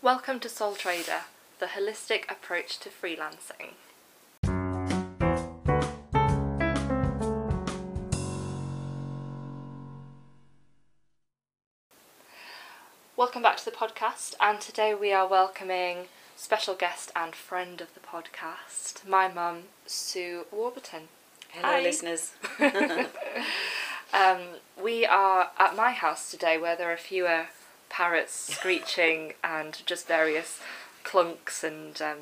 [0.00, 1.22] Welcome to Soul Trader,
[1.58, 3.74] the holistic approach to freelancing.
[13.16, 16.06] Welcome back to the podcast, and today we are welcoming
[16.36, 21.08] special guest and friend of the podcast, my mum, Sue Warburton.
[21.50, 21.82] Hello, Hi.
[21.82, 22.32] listeners.
[24.12, 24.38] Um,
[24.82, 27.48] we are at my house today where there are fewer
[27.98, 30.60] parrots screeching and just various
[31.04, 32.18] clunks and um,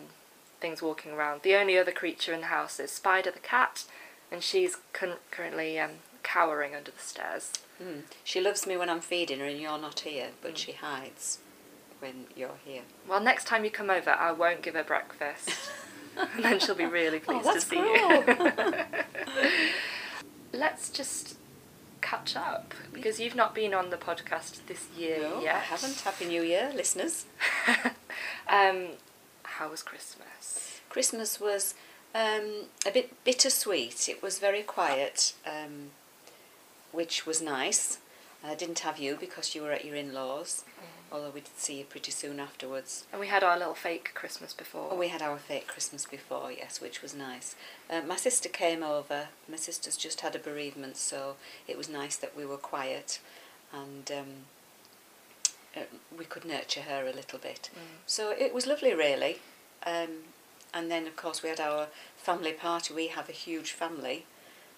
[0.58, 1.42] things walking around.
[1.42, 3.84] The only other creature in the house is Spider the cat,
[4.32, 4.78] and she's
[5.30, 5.90] currently um,
[6.22, 7.52] cowering under the stairs.
[7.76, 8.00] Hmm.
[8.24, 10.56] She loves me when I'm feeding her and you're not here, but Hmm.
[10.56, 11.40] she hides
[11.98, 12.84] when you're here.
[13.06, 15.50] Well, next time you come over, I won't give her breakfast,
[16.16, 19.50] and then she'll be really Oh, pleased that's to see you.
[20.58, 21.36] Let's just
[22.06, 25.56] catch up because you've not been on the podcast this year No, yet.
[25.56, 26.00] I haven't.
[26.00, 27.26] Happy New Year, listeners.
[28.48, 28.78] um,
[29.42, 30.80] how was Christmas?
[30.88, 31.74] Christmas was
[32.14, 34.08] um, a bit bittersweet.
[34.08, 35.90] It was very quiet, um,
[36.92, 37.98] which was nice.
[38.44, 40.62] I didn't have you because you were at your in-laws,
[41.16, 43.04] although we did see you pretty soon afterwards.
[43.10, 44.88] And we had our little fake Christmas before.
[44.90, 47.56] Oh, we had our fake Christmas before, yes, which was nice.
[47.90, 49.28] Uh, my sister came over.
[49.48, 53.20] My sister's just had a bereavement, so it was nice that we were quiet
[53.72, 54.26] and um,
[55.76, 55.80] uh,
[56.16, 57.70] we could nurture her a little bit.
[57.74, 57.78] Mm.
[58.06, 59.38] So it was lovely, really.
[59.86, 60.08] Um,
[60.74, 62.92] and then, of course, we had our family party.
[62.92, 64.26] We have a huge family,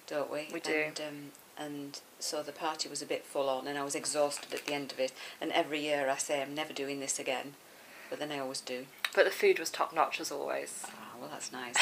[0.07, 0.49] don't we?
[0.53, 0.85] We do.
[0.87, 4.55] And, um, and so the party was a bit full on, and I was exhausted
[4.55, 5.13] at the end of it.
[5.41, 7.55] And every year I say I'm never doing this again,
[8.11, 8.87] but then I always do.
[9.15, 10.85] But the food was top notch as always.
[10.87, 11.77] Ah, well, that's nice.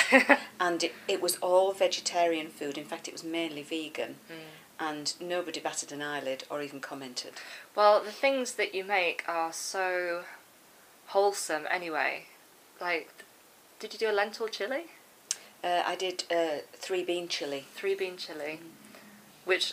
[0.61, 2.79] and it, it was all vegetarian food.
[2.79, 4.17] In fact, it was mainly vegan.
[4.79, 7.33] And nobody batted an eyelid or even commented.
[7.75, 10.25] Well, the things that you make are so
[11.07, 12.27] wholesome anyway.
[12.81, 13.11] Like,
[13.79, 14.85] did you do a lentil chili?
[15.65, 17.65] Uh, I did uh, three bean chili.
[17.75, 18.61] Three bean chili,
[19.47, 19.73] which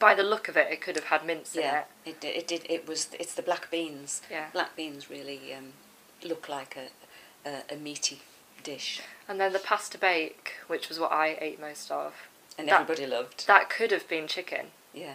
[0.00, 2.10] by the look of it, it could have had mince in Yeah, it.
[2.10, 2.36] it did.
[2.36, 2.66] It did.
[2.68, 3.08] It was.
[3.20, 4.20] It's the black beans.
[4.28, 4.46] Yeah.
[4.52, 5.74] Black beans really um,
[6.24, 8.22] look like a, a a meaty
[8.64, 12.12] dish, And then the pasta bake, which was what I ate most of.
[12.58, 13.46] and That- everybody loved.
[13.46, 14.66] That could have been chicken.
[14.94, 15.14] Yeah,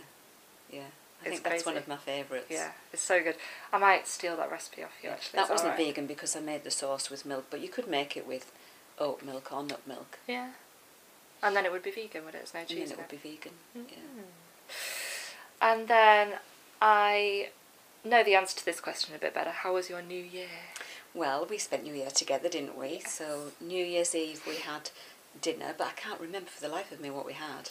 [0.70, 0.82] yeah.
[1.24, 2.48] I It's think that's one of my favourites.
[2.50, 3.36] Yeah, it's so good.
[3.74, 5.38] I might steal that recipe off you actually.
[5.38, 5.88] That It's wasn't alright.
[5.88, 8.52] vegan because I made the sauce with milk, but you could make it with
[9.00, 10.50] oat milk or nut milk, Yeah.
[11.44, 12.40] And then it would be vegan, would it?
[12.44, 12.90] It's no and cheese.
[12.90, 13.54] then it would be vegan.
[13.76, 13.84] Yeah.
[15.62, 16.34] And then
[16.82, 17.50] I
[18.04, 19.50] know the answer to this question a bit better.
[19.52, 20.48] How was your new year?
[21.14, 23.00] Well, we spent New Year together, didn't we?
[23.00, 24.92] So New Year's Eve we had
[25.42, 27.70] dinner, but I can't remember for the life of me what we had.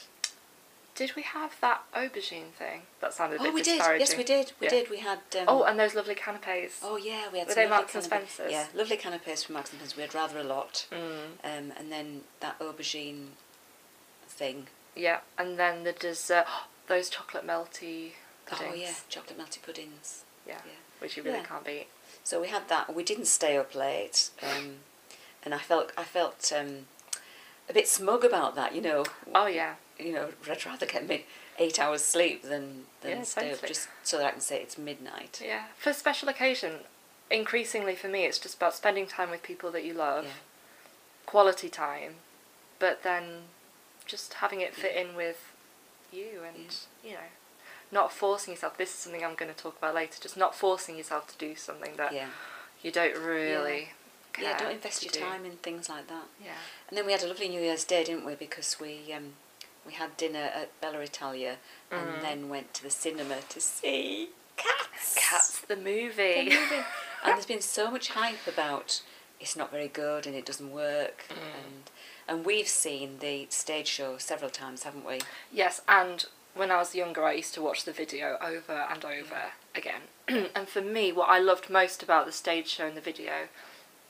[0.97, 2.83] Did we have that aubergine thing?
[3.00, 3.78] That sounded a Oh, we did.
[3.78, 4.53] Yes, we did.
[4.59, 4.71] We Yeah.
[4.71, 4.91] did.
[4.91, 5.19] We had.
[5.38, 6.81] Um, Oh, and those lovely canapes.
[6.83, 8.04] Oh yeah, we had Were they lovely Marks and.
[8.04, 8.50] Spencers?
[8.50, 9.97] Yeah, lovely canapes from Marks and Spencer.
[9.97, 11.27] We had rather a lot, Mm.
[11.44, 13.28] um, and then that aubergine
[14.36, 14.69] thing.
[14.94, 16.47] Yeah, and then the dessert,
[16.86, 18.12] those chocolate melty
[18.47, 18.70] puddings.
[18.72, 20.24] Oh yeah, chocolate melty puddings.
[20.47, 20.72] Yeah, Yeah.
[21.00, 21.44] which you really Yeah.
[21.47, 21.88] can't beat.
[22.22, 22.94] So we had that.
[22.94, 24.80] We didn't stay up late, um,
[25.44, 26.86] and I felt I felt um,
[27.69, 28.74] a bit smug about that.
[28.74, 29.04] You know,
[29.34, 31.26] Oh yeah, you know, I'd rather get me
[31.58, 34.76] eight hours sleep than than Yeah, stay up just so that I can say it's
[34.78, 35.41] midnight.
[35.44, 35.66] yeah.
[35.78, 36.80] For special occasion,
[37.30, 40.30] increasingly for me, it's just about spending time with people that you love, Yeah.
[41.26, 42.16] quality time,
[42.78, 43.48] but then
[44.06, 45.52] just having it fit in with
[46.12, 46.74] you and
[47.04, 47.18] you know,
[47.92, 48.76] not forcing yourself.
[48.78, 50.14] This is something I'm going to talk about later.
[50.20, 52.28] Just not forcing yourself to do something that Yeah.
[52.82, 53.90] you don't really.
[54.38, 55.20] Yeah, care don't invest your do.
[55.20, 56.24] time in things like that.
[56.44, 56.50] Yeah.
[56.88, 58.34] And then we had a lovely New Year's Day, didn't we?
[58.34, 59.32] Because we um,
[59.86, 61.56] we had dinner at Bella Italia
[61.90, 62.14] Mm.
[62.14, 65.14] and then went to the cinema to see Cats.
[65.16, 66.44] Cats the The movie.
[66.50, 66.84] movie.
[67.24, 69.02] and there's been so much hype about
[69.40, 71.24] it's not very good and it doesn't work.
[71.30, 71.34] Mm.
[71.64, 71.90] And
[72.28, 75.20] and we've seen the stage show several times, haven't we?
[75.53, 79.53] Yes, and when I was younger, I used to watch the video over and over
[79.75, 80.03] again.
[80.54, 83.48] and for me, what I loved most about the stage show and the video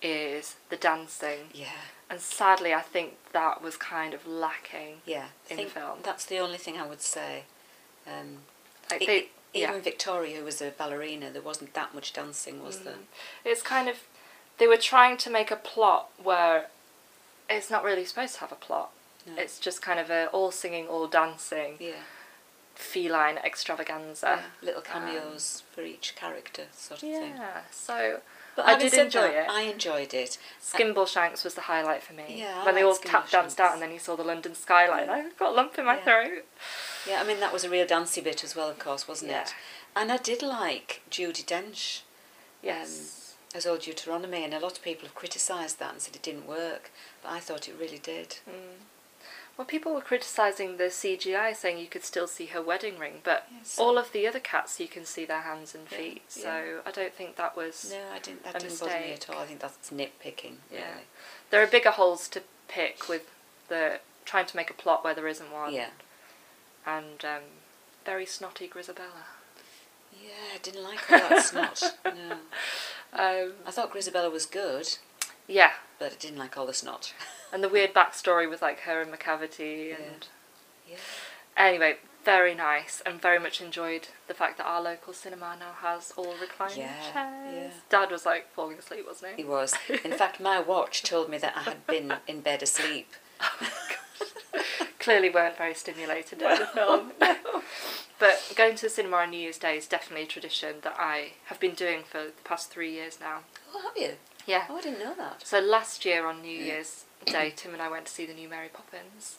[0.00, 1.50] is the dancing.
[1.52, 1.66] Yeah.
[2.08, 4.98] And sadly, I think that was kind of lacking.
[5.04, 5.26] Yeah.
[5.50, 5.98] In the film.
[6.02, 7.44] That's the only thing I would say.
[8.06, 8.38] Um,
[8.90, 9.80] Like they, even yeah.
[9.80, 12.94] Victoria, who was a ballerina, there wasn't that much dancing, was there?
[12.94, 13.06] Mm.
[13.44, 13.96] It's kind of
[14.58, 16.66] they were trying to make a plot where
[17.48, 18.90] it's not really supposed to have a plot.
[19.26, 19.40] No.
[19.42, 21.92] It's just kind of a all singing, all dancing, yeah.
[22.74, 24.26] feline extravaganza.
[24.26, 24.42] yeah.
[24.62, 27.32] Little um, cameos for each character, sort of thing.
[27.36, 28.20] Yeah, so
[28.54, 29.50] But I did enjoy that, it.
[29.50, 30.38] I enjoyed it.
[30.62, 32.24] Skimbleshanks was the highlight for me.
[32.38, 35.08] Yeah, I when they all tap danced out and then he saw the London skyline,
[35.10, 36.04] I got a lump in my Yeah.
[36.04, 36.44] throat.
[37.08, 39.42] Yeah, I mean that was a real dancey bit as well, of course, wasn't Yeah.
[39.42, 39.54] it?
[39.96, 42.00] And I did like Judi Dench.
[42.00, 42.02] Um,
[42.62, 43.25] yes.
[43.56, 46.46] As old Deuteronomy, and a lot of people have criticised that and said it didn't
[46.46, 46.90] work,
[47.22, 48.36] but I thought it really did.
[48.46, 48.84] Mm.
[49.56, 53.48] Well, people were criticising the CGI, saying you could still see her wedding ring, but
[53.50, 53.78] Yes.
[53.78, 56.22] all of the other cats you can see their hands and feet.
[56.36, 56.42] yeah.
[56.42, 57.90] So I don't think that was.
[57.90, 58.44] No, I didn't.
[58.44, 59.38] That didn't bother me at all.
[59.38, 60.56] I think that's nitpicking.
[60.70, 60.80] Yeah.
[60.90, 61.04] Really.
[61.48, 63.22] There are bigger holes to pick with
[63.68, 65.72] the trying to make a plot where there isn't one.
[65.72, 65.92] Yeah.
[66.84, 67.42] And um,
[68.04, 69.24] very snotty Grizabella.
[70.26, 71.82] Yeah, I didn't like all that snot.
[72.04, 72.32] No.
[73.12, 74.98] Um, I thought Grizabella was good,
[75.46, 77.14] yeah, but I didn't like all the snot.
[77.52, 79.94] and the weird backstory with like her and Macavity Yeah.
[80.04, 80.26] and
[80.86, 80.96] Yeah.
[81.56, 86.12] anyway, very nice and very much enjoyed the fact that our local cinema now has
[86.16, 87.54] all reclining Yeah, chairs.
[87.54, 87.70] yeah.
[87.88, 89.48] Dad was like falling asleep, wasn't He he?
[89.48, 89.74] was.
[90.04, 93.12] In fact, my watch told me that I had been in bed asleep.
[95.06, 97.12] Clearly weren't very stimulated by the film.
[98.18, 101.34] But going to the cinema on New Year's Day is definitely a tradition that I
[101.44, 103.42] have been doing for the past three years now.
[103.72, 104.14] Oh, have you?
[104.48, 104.64] Yeah.
[104.68, 105.46] Oh, I didn't know that.
[105.46, 106.66] So last year on New mm.
[106.66, 109.36] Year's Day, Tim and I went to see the new Mary Poppins.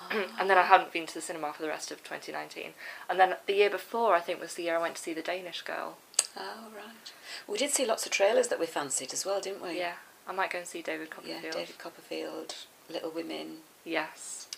[0.00, 0.26] Oh.
[0.40, 2.70] and then I hadn't been to the cinema for the rest of 2019.
[3.10, 5.20] And then the year before, I think, was the year I went to see The
[5.20, 5.98] Danish Girl.
[6.34, 7.12] Oh, right.
[7.46, 9.78] We did see lots of trailers that we fancied as well, didn't we?
[9.78, 9.96] Yeah,
[10.26, 12.54] I might go and see David Oh, Yeah, David Copperfield,
[12.90, 13.58] Little Women.
[13.84, 14.48] Yes.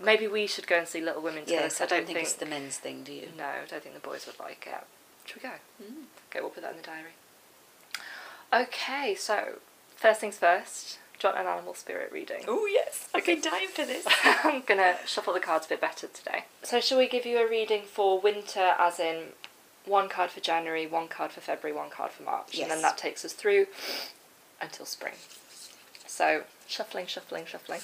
[0.00, 1.62] Maybe we should go and see Little Women together.
[1.62, 3.32] Yes, 'cause I don't think it's the men's thing, do you?
[3.36, 4.84] No, I don't think the boys would like it.
[5.24, 5.54] Should we go?
[5.82, 6.04] Mm.
[6.30, 7.12] Okay, we'll put that in the diary.
[8.52, 9.60] Okay, so
[9.96, 10.98] first things first.
[11.18, 12.44] John you want an animal spirit reading?
[12.46, 13.08] Oh, yes.
[13.14, 13.34] I've Okay.
[13.36, 14.04] been dying for this.
[14.24, 16.44] I'm gonna shuffle the cards a bit better today.
[16.62, 19.32] So, shall we give you a reading for winter, as in
[19.86, 22.98] one card for January, one card for February, one card for March, and then that
[22.98, 23.66] takes us through
[24.60, 25.14] until spring.
[26.06, 27.80] So, shuffling, shuffling, shuffling.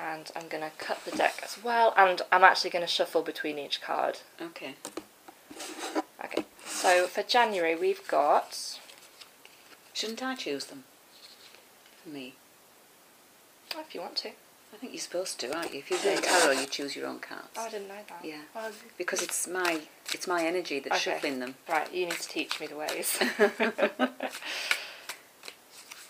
[0.00, 3.80] And I'm gonna cut the deck as well, and I'm actually gonna shuffle between each
[3.80, 4.20] card.
[4.40, 4.74] Okay.
[6.24, 8.78] Okay, so for January, we've got.
[9.92, 10.84] Shouldn't I choose them?
[12.02, 12.34] For me.
[13.76, 14.28] Oh, if you want to.
[14.72, 15.80] I think you're supposed to, aren't you?
[15.80, 17.48] If you're doing tarot, you choose your own cards.
[17.56, 18.24] Oh, I didn't know that.
[18.24, 18.36] Yeah.
[18.54, 19.80] Oh, well, Because it's my
[20.12, 21.14] it's my energy that's Okay.
[21.16, 21.56] shuffling them.
[21.68, 23.18] right, you need to teach me the ways.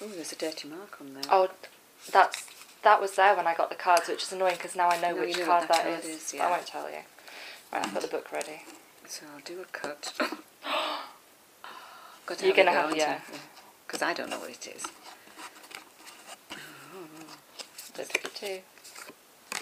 [0.00, 1.24] Oh, there's a dirty mark on there.
[1.28, 1.48] Oh,
[2.12, 2.46] that's
[2.82, 5.14] that was there when I got the cards, which is annoying because now I know
[5.14, 6.06] Now which you know card that that card is.
[6.06, 6.46] is, yeah.
[6.46, 6.98] I won't tell you.
[7.72, 8.62] Right, I've got the book ready.
[9.06, 10.12] So I'll do a cut.
[12.26, 13.20] Got You're gonna have- it, yeah.
[13.86, 14.84] Because I don't know what it is.
[18.42, 18.64] It.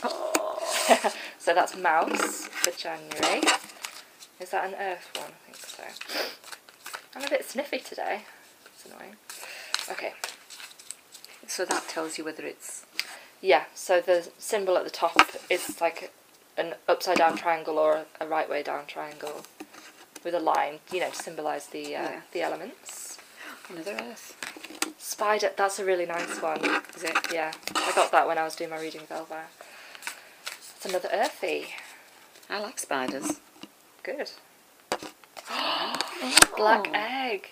[0.03, 1.13] Oh.
[1.39, 3.41] so that's mouse for January.
[4.41, 5.31] Is that an earth one?
[5.31, 5.83] I think so.
[7.15, 8.23] I'm a bit sniffy today.
[8.67, 9.17] It's annoying.
[9.91, 10.13] Okay.
[11.47, 12.85] So that tells you whether it's
[13.41, 13.65] Yeah.
[13.75, 15.17] So the symbol at the top
[15.51, 16.13] is like
[16.57, 19.45] an upside down triangle or a, right way down triangle
[20.25, 22.21] with a line, you know, to symbolise the uh, Yeah.
[22.33, 23.19] the elements.
[23.69, 24.37] another earth.
[24.99, 25.51] Spider.
[25.57, 26.65] That's a really nice one.
[26.97, 27.17] Is it?
[27.33, 29.45] Yeah, I got that when I was doing my reading of Elva.
[30.77, 31.69] It's another earthy.
[32.51, 33.41] I like spiders.
[34.03, 34.31] Good.
[36.57, 36.93] Black Oh.
[36.95, 37.49] egg.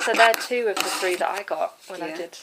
[0.00, 2.36] So they're two of the three that I got when I did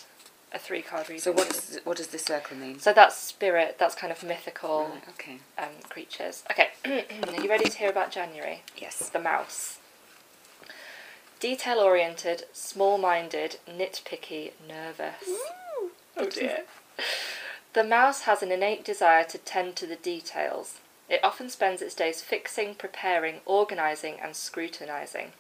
[0.53, 1.21] a three card reading.
[1.21, 2.79] So what does what does this circle mean?
[2.79, 3.77] So that's spirit.
[3.79, 5.37] That's kind of mythical Right, okay.
[5.57, 6.43] um, creatures.
[6.51, 8.63] Okay, are you ready to hear about January?
[8.77, 9.09] Yes.
[9.09, 9.79] The mouse.
[11.39, 15.23] Detail oriented, small minded, nitpicky, nervous.
[16.17, 16.63] Oh dear.
[17.73, 20.79] The mouse has an innate desire to tend to the details.
[21.07, 25.31] It often spends its days fixing, preparing, organising, and scrutinising.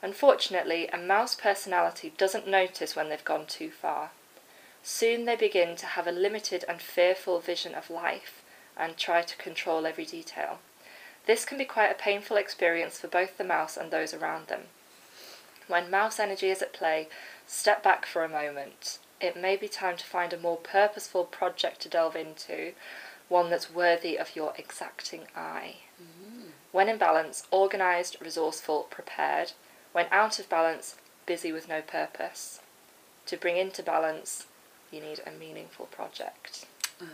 [0.00, 4.10] Unfortunately, a mouse personality doesn't notice when they've gone too far.
[4.82, 8.42] Soon they begin to have a limited and fearful vision of life
[8.76, 10.58] and try to control every detail.
[11.26, 14.62] This can be quite a painful experience for both the mouse and those around them.
[15.68, 17.08] When mouse energy is at play,
[17.46, 18.98] step back for a moment.
[19.20, 22.72] It may be time to find a more purposeful project to delve into,
[23.28, 25.76] one that's worthy of your exacting eye.
[26.02, 26.50] Mm.
[26.72, 29.52] When in balance, organised, resourceful, prepared.
[29.92, 30.96] When out of balance,
[31.26, 32.60] busy with no purpose.
[33.26, 34.46] To bring into balance,
[34.90, 36.66] you need a meaningful project.
[37.00, 37.06] Oh.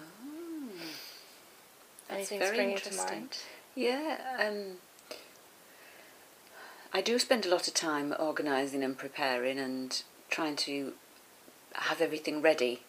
[2.08, 3.06] That's Anything very interesting.
[3.06, 3.38] mind?
[3.74, 4.76] Yeah, um,
[6.92, 10.94] I do spend a lot of time organising and preparing and trying to
[11.74, 12.82] have everything ready.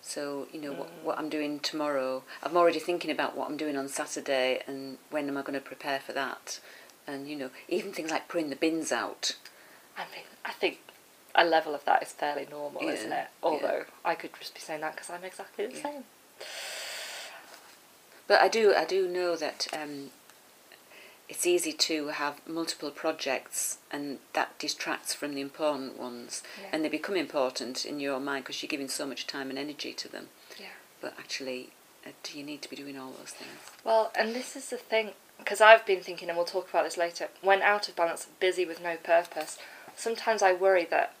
[0.00, 1.02] So, you know, what, Mm.
[1.02, 5.28] what I'm doing tomorrow, I'm already thinking about what I'm doing on Saturday and when
[5.28, 6.60] am I going to prepare for that.
[7.06, 9.36] And, you know, even things like putting the bins out.
[9.96, 10.80] I mean, I think
[11.34, 13.14] a level of that is fairly normal, Yeah, isn't it?
[13.16, 13.26] yeah.
[13.42, 15.82] Although I could just be saying that because I'm exactly the Yeah.
[15.82, 16.04] same.
[18.26, 20.10] But I do, I do know that um,
[21.28, 26.68] it's easy to have multiple projects and that distracts from the important ones Yeah.
[26.72, 29.92] and they become important in your mind because you're giving so much time and energy
[29.92, 30.66] to them Yeah.
[31.00, 31.70] but actually
[32.06, 34.76] uh, do you need to be doing all those things Well, and this is the
[34.76, 38.26] thing, because I've been thinking, and we'll talk about this later, when out of balance,
[38.40, 39.58] busy with no purpose,
[39.96, 41.14] sometimes I worry that,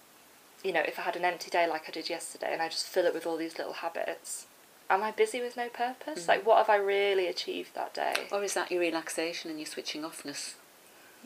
[0.64, 2.86] you know, if I had an empty day like I did yesterday and I just
[2.86, 4.46] fill it with all these little habits,
[4.90, 6.24] am I busy with no purpose?
[6.24, 6.28] Mhm.
[6.28, 8.26] Like, what have I really achieved that day?
[8.32, 10.54] or is that your relaxation and your switching offness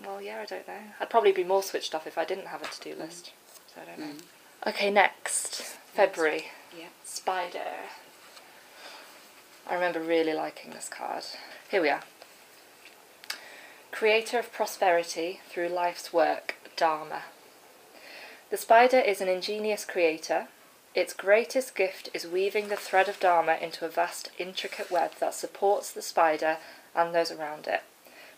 [0.04, 0.82] Well, yeah, I don't know.
[1.00, 3.32] I'd probably be more switched off if I didn't have a to do list.
[3.74, 4.06] So I don't know.
[4.06, 4.68] Mm.
[4.68, 5.62] Okay, next.
[5.94, 6.50] February.
[6.76, 7.64] yeah Spider.
[9.66, 11.24] I remember really liking this card.
[11.70, 12.02] Here we are.
[13.90, 17.22] Creator of prosperity through life's work, Dharma.
[18.50, 20.48] The spider is an ingenious creator.
[20.94, 25.34] Its greatest gift is weaving the thread of Dharma into a vast, intricate web that
[25.34, 26.56] supports the spider
[26.94, 27.82] and those around it,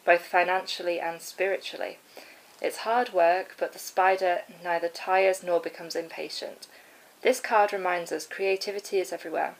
[0.04, 1.98] both financially and spiritually.
[2.60, 6.66] It's hard work, but the spider neither tires nor becomes impatient.
[7.22, 9.54] This card reminds us creativity is everywhere.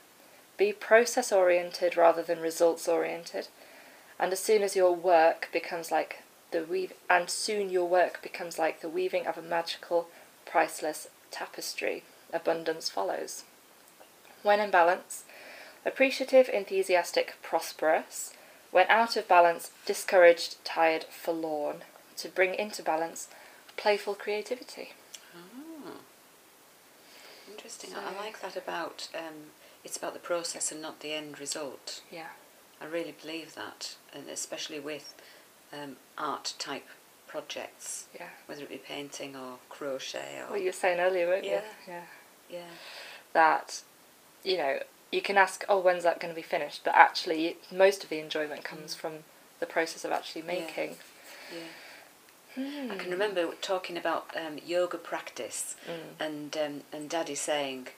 [0.57, 3.47] Be process oriented rather than results oriented.
[4.19, 8.59] And as soon as your work becomes like the weave and soon your work becomes
[8.59, 10.09] like the weaving of a magical,
[10.51, 12.03] priceless tapestry,
[12.33, 13.45] abundance follows.
[14.43, 15.25] When in balance,
[15.87, 18.33] appreciative, enthusiastic, prosperous.
[18.71, 21.83] When out of balance, discouraged, tired, forlorn.
[22.19, 23.29] To bring into balance,
[23.77, 24.91] playful creativity.
[25.35, 25.93] oh.
[27.51, 29.51] interesting So- I, like that about um,
[29.85, 32.29] it's about the process and not the end result Yeah.
[32.83, 35.15] I really believe that, and especially with
[35.73, 36.87] um, art type
[37.35, 38.29] projects, Yeah.
[38.47, 41.63] whether it be painting or crochet or What you were saying earlier, weren't Yeah.
[41.87, 41.93] you?
[41.95, 42.03] Yeah.
[42.49, 42.71] yeah,
[43.33, 43.83] That,
[44.43, 44.83] you know,
[45.13, 46.83] you can ask, oh, when's that going to be finished?
[46.85, 48.99] But actually, most of the enjoyment comes Mm.
[48.99, 49.25] from
[49.61, 50.47] the process of actually Yeah.
[50.61, 50.99] making.
[51.53, 51.61] yeah.
[52.57, 52.91] Hmm.
[52.91, 56.15] I can remember talking about um, yoga practice, Mm.
[56.19, 57.89] and um, and Daddy saying,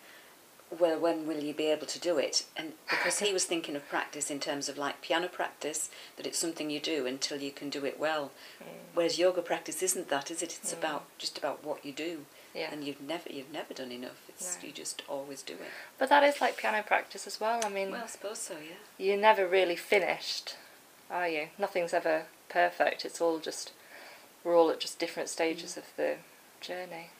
[0.78, 3.88] "Well, when will you be able to do it?" And because he was thinking of
[3.88, 7.70] practice in terms of like piano practice, that it's something you do until you can
[7.70, 8.30] do it well.
[8.62, 8.66] Mm.
[8.94, 10.58] Whereas yoga practice isn't that, is it?
[10.60, 10.78] It's Mm.
[10.78, 12.70] about just about what you do, Yeah.
[12.72, 14.20] and you've never you've never done enough.
[14.28, 14.66] It's No.
[14.68, 15.70] you just always do it.
[15.98, 17.64] But that is like piano practice as well.
[17.64, 18.54] I mean, Well, I suppose so.
[18.58, 18.76] Yeah.
[18.98, 20.56] you're never really finished,
[21.10, 21.50] are you?
[21.58, 23.04] Nothing's ever perfect.
[23.04, 23.72] It's all just,
[24.44, 25.76] we're all at just different stages Mm.
[25.78, 26.16] of the
[26.60, 27.10] journey.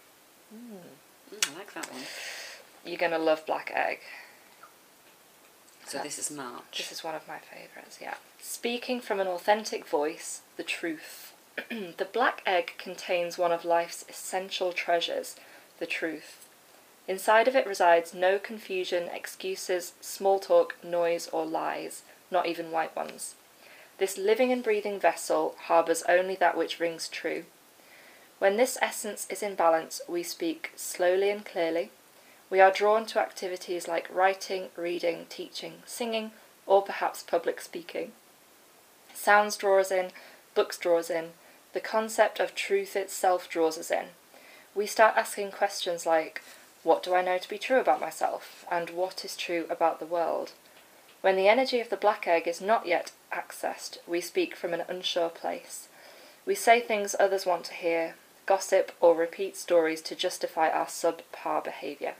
[0.54, 0.80] Mm.
[1.32, 2.04] Mm, I like that one.
[2.84, 4.00] You're going to love Black Egg.
[5.86, 6.78] So this is March.
[6.78, 8.14] This is one of my favourites, yeah.
[8.40, 11.32] Speaking from an authentic voice, the truth.
[11.68, 15.36] the black egg contains one of life's essential treasures,
[15.78, 16.48] the truth.
[17.06, 22.96] Inside of it resides no confusion, excuses, small talk, noise, or lies, not even white
[22.96, 23.34] ones.
[23.98, 27.44] This living and breathing vessel harbours only that which rings true.
[28.38, 31.90] When this essence is in balance, we speak slowly and clearly.
[32.52, 36.32] We are drawn to activities like writing, reading, teaching, singing,
[36.66, 38.12] or perhaps public speaking.
[39.14, 40.10] Sounds draw us in,
[40.54, 41.30] books draw us in,
[41.72, 44.08] the concept of truth itself draws us in.
[44.74, 46.42] We start asking questions like,
[46.82, 48.66] what do I know to be true about myself?
[48.70, 50.52] And what is true about the world?
[51.22, 54.84] When the energy of the black egg is not yet accessed, we speak from an
[54.90, 55.88] unsure place.
[56.44, 61.64] We say things others want to hear, gossip, or repeat stories to justify our subpar
[61.64, 62.12] behaviour.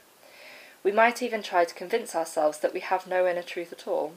[0.83, 4.13] We might even try to convince ourselves that we have no inner truth at all.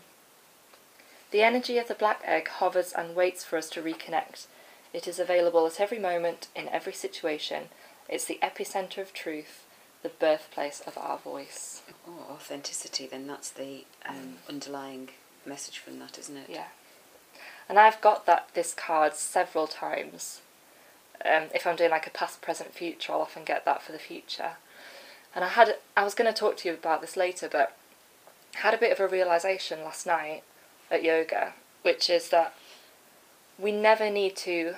[1.31, 4.47] The energy of the black egg hovers and waits for us to reconnect.
[4.93, 7.65] It is available at every moment, in every situation.
[8.09, 9.65] It's the epicenter of truth,
[10.03, 11.83] the birthplace of our voice.
[12.07, 13.07] Oh, authenticity.
[13.07, 15.11] Then that's the um, underlying
[15.45, 16.49] message from that, isn't it?
[16.49, 16.67] Yeah.
[17.69, 20.41] And I've got that this card several times.
[21.25, 23.99] Um, if I'm doing like a past, present, future, I'll often get that for the
[23.99, 24.53] future.
[25.37, 27.77] And I had I was going to talk to you about this later, but
[28.57, 30.43] I had a bit of a realization last night
[30.91, 31.53] at yoga,
[31.83, 32.55] which is that
[33.59, 34.77] we never need to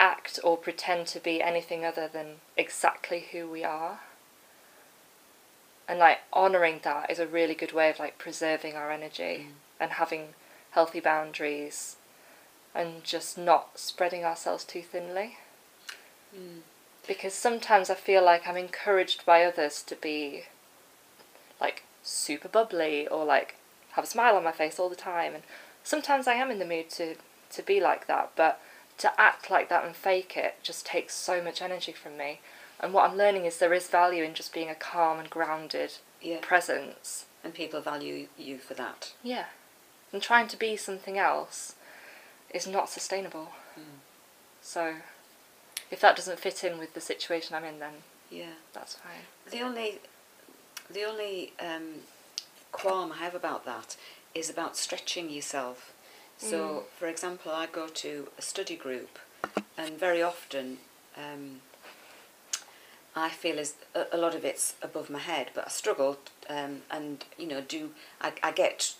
[0.00, 4.00] act or pretend to be anything other than exactly who we are.
[5.86, 9.52] And like honoring that is a really good way of like preserving our energy Mm.
[9.78, 10.28] and having
[10.70, 11.96] healthy boundaries
[12.74, 15.36] and just not spreading ourselves too thinly
[16.34, 16.62] Mm.
[17.06, 20.44] Because sometimes I feel like I'm encouraged by others to be
[21.60, 23.56] like super bubbly or like
[23.92, 25.42] have a smile on my face all the time and
[25.82, 27.16] sometimes I am in the mood to
[27.50, 28.60] to be like that but
[28.98, 32.40] to act like that and fake it just takes so much energy from me
[32.80, 35.92] and what I'm learning is there is value in just being a calm and grounded
[36.20, 36.38] Yeah.
[36.42, 39.12] presence And people value you for that.
[39.22, 39.46] yeah
[40.12, 41.74] and trying to be something else
[42.52, 43.98] is not sustainable Mm.
[44.62, 44.94] So
[45.94, 47.94] if that doesn't fit in with the situation I'm in, then
[48.28, 48.56] Yeah.
[48.72, 49.24] that's fine.
[49.48, 50.00] The only,
[50.90, 52.02] the only um,
[52.72, 53.96] qualm I have about that
[54.34, 55.92] is about stretching yourself.
[56.36, 56.98] So, Mm.
[56.98, 59.20] for example, I go to a study group,
[59.76, 60.78] and very often
[61.16, 61.62] um,
[63.14, 66.82] I feel as a, a lot of it's above my head, but I struggle, um,
[66.90, 68.94] and you know, do I, I get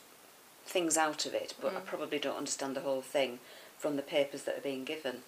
[0.64, 1.86] things out of it, but I Mm.
[1.86, 3.40] probably don't understand the whole thing
[3.78, 5.24] from the papers that are being given.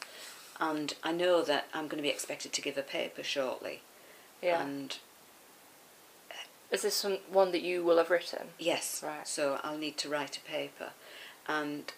[0.58, 3.82] And I know that I'm going to be expected to give a paper shortly.
[4.42, 4.62] Yeah.
[4.62, 4.96] And
[6.70, 8.48] Is this one, one that you will have written?
[8.58, 9.02] Yes.
[9.04, 9.26] Right.
[9.28, 10.90] So I'll need to write a paper.
[11.46, 11.92] And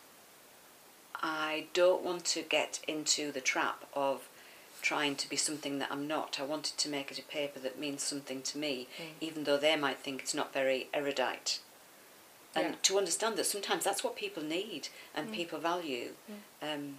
[1.23, 4.29] I don't want to get into the trap of
[4.83, 6.39] trying to be something that I'm not.
[6.39, 9.05] I wanted to make it a paper that means something to me, Mm.
[9.21, 11.59] even though they might think it's not very erudite.
[12.55, 12.81] And Yeah.
[12.83, 15.35] to understand that sometimes that's what people need and Mm.
[15.35, 16.15] people value.
[16.31, 16.75] Mm.
[16.75, 16.99] Um,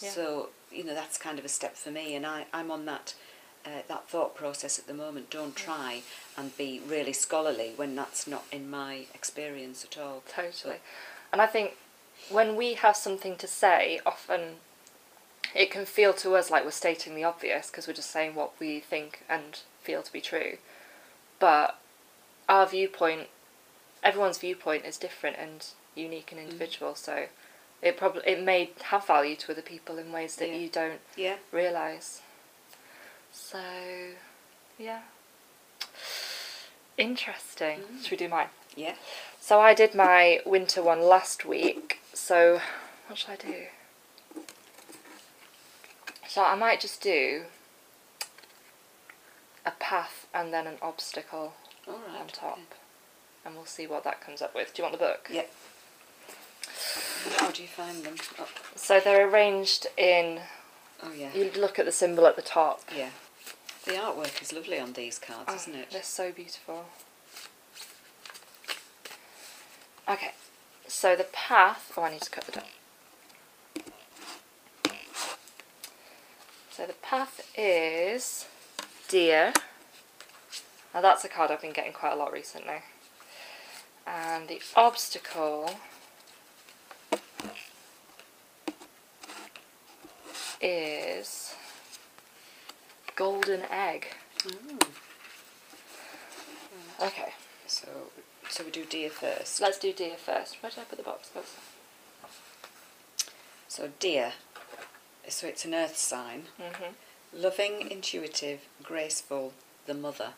[0.00, 0.10] Yeah.
[0.10, 2.14] So, you know, that's kind of a step for me.
[2.14, 3.14] And I, I'm on that,
[3.64, 5.30] uh, that thought process at the moment.
[5.30, 6.02] Don't try
[6.36, 10.22] and be really scholarly when that's not in my experience at all.
[10.28, 10.76] Totally.
[11.32, 11.76] And I think
[12.30, 14.56] when we have something to say, often
[15.54, 18.58] it can feel to us like we're stating the obvious because we're just saying what
[18.58, 20.58] we think and feel to be true.
[21.38, 21.78] But
[22.48, 23.28] our viewpoint,
[24.02, 26.94] everyone's viewpoint is different and unique and individual.
[26.94, 27.26] So
[27.84, 30.54] it probably it may have value to other people in ways that Yeah.
[30.56, 31.36] you don't Yeah.
[31.52, 32.22] realize.
[33.30, 33.60] So,
[34.78, 35.02] yeah.
[36.96, 37.80] Interesting.
[37.82, 38.02] Mm.
[38.02, 38.48] Should we do mine?
[38.74, 38.96] Yeah.
[39.40, 42.00] So I did my winter one last week.
[42.14, 42.60] So
[43.06, 43.66] what should I do?
[46.26, 47.44] So I might just do
[49.66, 51.54] a path and then an obstacle
[51.86, 51.96] right.
[52.20, 52.62] on top, okay.
[53.44, 54.74] and we'll see what that comes up with.
[54.74, 55.28] Do you want the book?
[55.30, 55.44] Yeah.
[57.38, 58.14] How do you find them?
[58.38, 60.40] Oh, So they're arranged in.
[61.02, 61.30] oh yeah.
[61.34, 62.82] You look at the symbol at the top.
[62.94, 63.10] Yeah.
[63.84, 65.90] The artwork is lovely on these cards, Oh, isn't it?
[65.90, 66.86] They're so beautiful.
[70.08, 70.32] Okay,
[70.86, 71.92] so the path.
[71.96, 72.66] Oh, I need to cut the top.
[76.70, 78.46] So the path is
[79.08, 79.52] deer.
[80.92, 82.82] Now that's a card I've been getting quite a lot recently.
[84.06, 85.78] And the obstacle
[90.64, 91.54] is
[93.16, 94.08] golden egg.
[94.46, 94.78] Oh.
[97.06, 97.32] Okay,
[97.66, 97.86] So,
[98.48, 99.60] so we do deer first.
[99.60, 100.62] let's do deer first.
[100.62, 101.30] Where did I put the box?
[103.68, 104.32] So deer.
[105.28, 106.44] So it's an earth sign.
[106.60, 106.92] Mm-hmm.
[107.36, 109.52] Loving, intuitive, graceful,
[109.86, 110.30] the mother.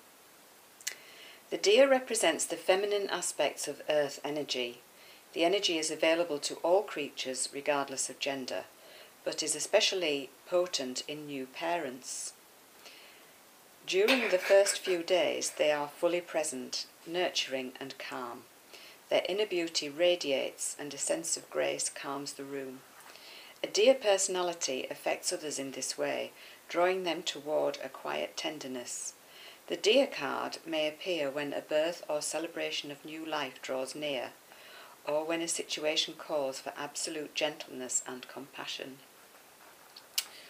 [1.51, 4.81] The deer represents the feminine aspects of earth energy.
[5.35, 8.65] The energy is available to all creatures regardless of gender,
[9.27, 12.33] but is especially potent in new parents.
[13.85, 18.45] During the first few days, they are fully present, nurturing, and calm.
[19.11, 22.83] Their inner beauty radiates, and a sense of grace calms the room.
[23.65, 26.31] A dear personality affects others in this way,
[26.69, 29.15] drawing them toward a quiet tenderness.
[29.67, 34.31] The deer card may appear when a birth or celebration of new life draws near,
[35.05, 38.99] or when a situation calls for absolute gentleness and compassion.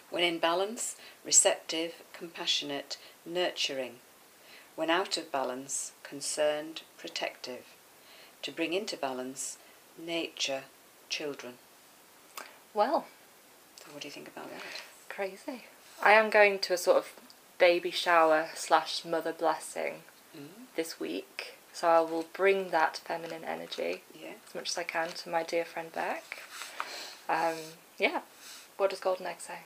[0.09, 3.95] When in balance, receptive, compassionate, nurturing.
[4.75, 7.65] When out of balance, concerned, protective.
[8.43, 9.57] To bring into balance,
[9.97, 10.63] nature,
[11.09, 11.55] children.
[12.73, 13.05] Well,
[13.83, 14.61] So what do you think about that?
[15.09, 15.63] crazy.
[16.01, 17.13] I am going to a sort of
[17.57, 20.03] baby shower slash mother blessing
[20.37, 24.33] Mm, this week, so I will bring that feminine energy yeah.
[24.47, 26.43] as much as I can to my dear friend Beck.
[27.27, 27.55] Um,
[27.97, 28.21] yeah.
[28.75, 29.59] What does Golden Egg say?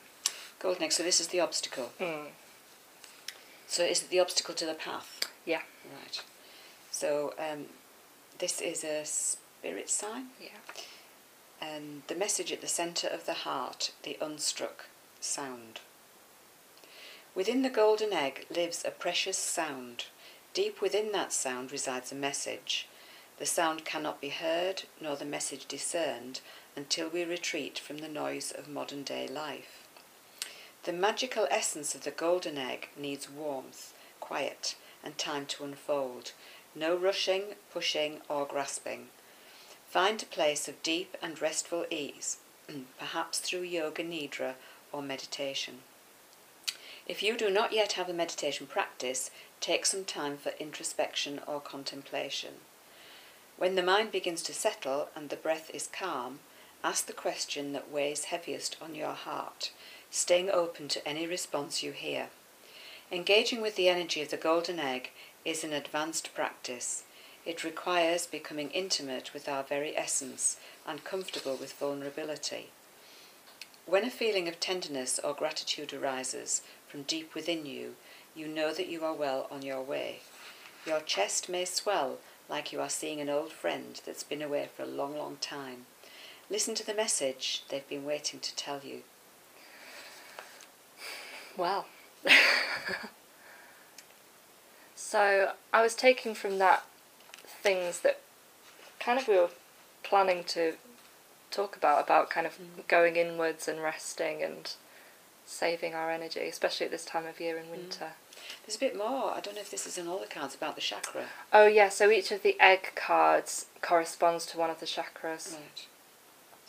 [0.61, 0.91] Golden egg.
[0.91, 1.91] So this is the obstacle.
[1.99, 2.27] Mm.
[3.67, 5.21] So is it the obstacle to the path?
[5.45, 5.61] Yeah.
[5.91, 6.21] Right.
[6.91, 7.65] So um,
[8.37, 10.49] this is a spirit sign, Yeah.
[11.61, 14.85] and the message at the centre of the heart, the unstruck
[15.19, 15.79] sound.
[17.33, 20.05] Within the golden egg lives a precious sound.
[20.53, 22.87] Deep within that sound resides a message.
[23.39, 26.41] The sound cannot be heard nor the message discerned
[26.75, 29.80] until we retreat from the noise of modern day life.
[30.83, 36.31] The magical essence of the golden egg needs warmth, quiet, and time to unfold.
[36.73, 39.09] No rushing, pushing, or grasping.
[39.87, 42.37] Find a place of deep and restful ease,
[42.97, 44.55] perhaps through yoga nidra
[44.91, 45.81] or meditation.
[47.05, 51.61] If you do not yet have a meditation practice, take some time for introspection or
[51.61, 52.55] contemplation.
[53.55, 56.39] When the mind begins to settle and the breath is calm,
[56.83, 59.71] Ask the question that weighs heaviest on your heart,
[60.11, 62.27] staying open to any response you hear.
[63.11, 65.11] Engaging with the energy of the golden egg
[65.43, 67.03] is an advanced practice.
[67.45, 72.67] It requires becoming intimate with our very essence and comfortable with vulnerability.
[73.85, 77.95] When a feeling of tenderness or gratitude arises from deep within you,
[78.35, 80.19] you know that you are well on your way.
[80.85, 82.19] Your chest may swell
[82.49, 85.85] like you are seeing an old friend that's been away for a long, long time.
[86.49, 89.03] Listen to the message they've been waiting to tell you.
[91.57, 91.85] Wow.
[94.95, 96.83] so I was taking from that
[97.45, 98.19] things that
[98.99, 99.49] kind of we were
[100.03, 100.73] planning to
[101.49, 102.87] talk about about kind of Mm.
[102.87, 104.71] going inwards and resting and
[105.45, 107.71] saving our energy, especially at this time of year in Mm.
[107.71, 108.13] winter.
[108.65, 109.33] There's a bit more.
[109.33, 111.25] I don't know if this is in all the cards about the chakra.
[111.51, 115.53] Oh yeah, so each of the egg cards corresponds to one of the chakras.
[115.53, 115.85] Right.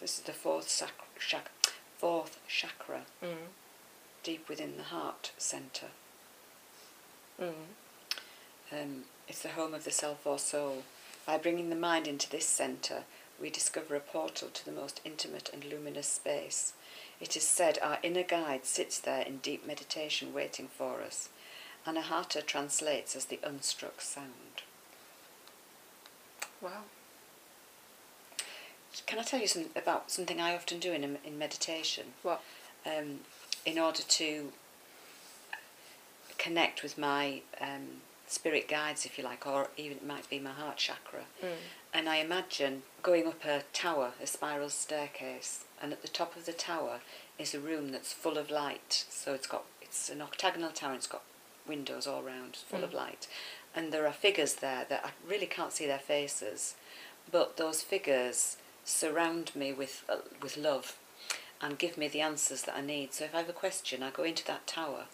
[0.01, 1.51] This is the fourth chakra, chak-
[1.99, 3.37] fourth chakra, Mm.
[4.23, 5.89] Deep within the heart center.
[7.41, 7.53] Mm.
[8.73, 10.85] Um, it's the home of the self or soul.
[11.27, 13.05] By bringing the mind into this center,
[13.41, 16.73] we discover a portal to the most intimate and luminous space.
[17.21, 21.29] It is said our inner guide sits there in deep meditation waiting for us.
[21.87, 24.63] Anahata translates as the unstruck sound.
[26.61, 26.83] Wow.
[29.07, 32.07] Can I tell you some, about something I often do in, in meditation?
[32.23, 32.43] What?
[32.87, 33.21] Um,
[33.65, 34.53] in order to
[36.39, 40.51] connect with my um, spirit guides, if you like, or even it might be my
[40.51, 41.25] heart chakra.
[41.43, 41.49] Mm.
[41.95, 46.47] And I imagine going up a tower, a spiral staircase, and at the top of
[46.47, 47.01] the tower
[47.39, 49.05] is a room that's full of light.
[49.11, 50.95] So it's got it's an octagonal tower.
[50.95, 51.23] It's got
[51.69, 52.95] windows all round, full of Mm.
[52.95, 53.29] light,
[53.75, 56.75] and there are figures there that I really can't see their faces,
[57.31, 60.97] but those figures surround me with uh, with love,
[61.63, 63.15] and give me the answers that I need.
[63.15, 65.05] So if I have a question, I go into that tower.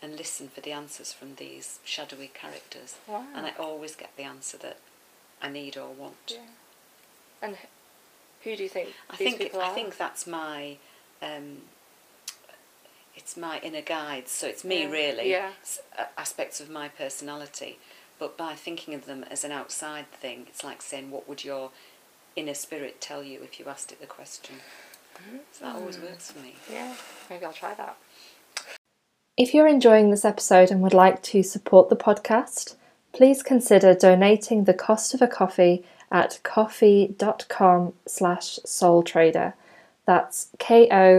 [0.00, 3.24] And listen for the answers from these shadowy characters, Wow.
[3.34, 4.76] and I always get the answer that
[5.42, 6.14] I need or want.
[6.28, 6.38] Yeah.
[7.42, 7.56] And
[8.44, 10.76] who do you think I these think I think that's my
[11.20, 11.62] um,
[13.16, 14.30] it's my inner guides.
[14.30, 14.90] So it's me Yeah.
[14.90, 15.30] really.
[15.30, 15.50] Yeah.
[15.98, 17.80] Uh, aspects of my personality,
[18.20, 21.72] but by thinking of them as an outside thing, it's like saying, "What would your
[22.36, 24.60] inner spirit tell you if you asked it the question?"
[25.52, 26.54] So that always works for me.
[26.70, 26.94] Yeah,
[27.28, 27.96] maybe I'll try that.
[29.36, 32.74] If you're enjoying this episode and would like to support the podcast,
[33.12, 39.54] please consider donating the cost of a coffee at ko-fi.com slash soultrader.
[40.06, 41.12] That's ko-fi.com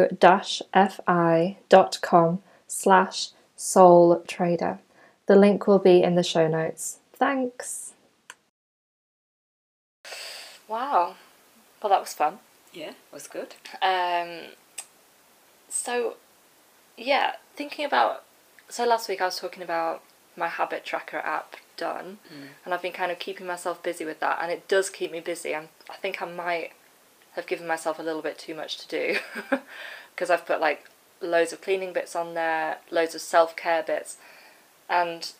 [2.68, 4.80] slash soultrader.
[5.28, 7.00] The link will be in the show notes.
[7.14, 7.94] Thanks.
[10.68, 11.16] Wow.
[11.82, 12.40] Well, that was fun.
[12.80, 13.56] Yeah, was good.
[13.82, 14.52] Um,
[15.68, 16.16] so,
[16.98, 18.24] yeah, thinking about.
[18.70, 20.02] So, last week I was talking about
[20.38, 22.48] my habit tracker app done, Mm.
[22.64, 25.20] and I've been kind of keeping myself busy with that, and it does keep me
[25.20, 25.54] busy.
[25.56, 26.72] I'm, I think I might
[27.34, 29.20] have given myself a little bit too much to do
[30.16, 30.86] because I've put like
[31.22, 34.18] loads of cleaning bits on there, loads of self care bits,
[34.90, 35.34] and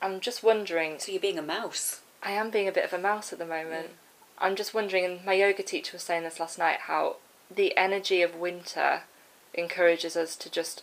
[0.00, 0.98] I'm just wondering.
[0.98, 2.00] So you're being a mouse.
[2.22, 3.90] I am being a bit of a mouse at the moment.
[4.40, 7.16] I'm just wondering, and my yoga teacher was saying this last night, how
[7.54, 9.02] the energy of winter
[9.54, 10.82] encourages us to just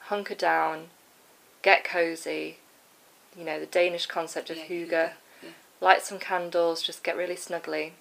[0.00, 0.88] hunker down,
[1.62, 2.58] get cozy.
[3.36, 4.90] You know, the Danish concept of Yeah, hygge,
[5.42, 5.48] yeah.
[5.80, 7.92] light some candles, just get really snuggly.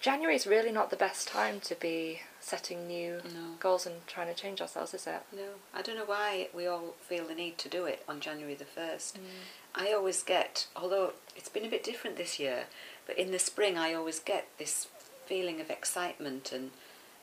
[0.00, 3.56] January is really not the best time to be setting new No.
[3.58, 5.22] goals and trying to change ourselves, is it?
[5.32, 8.54] No, I don't know why we all feel the need to do it on January
[8.54, 9.14] the 1st.
[9.18, 9.20] Mm.
[9.74, 12.64] I always get, although it's been a bit different this year,
[13.08, 14.86] but in the spring I always get this
[15.26, 16.70] feeling of excitement and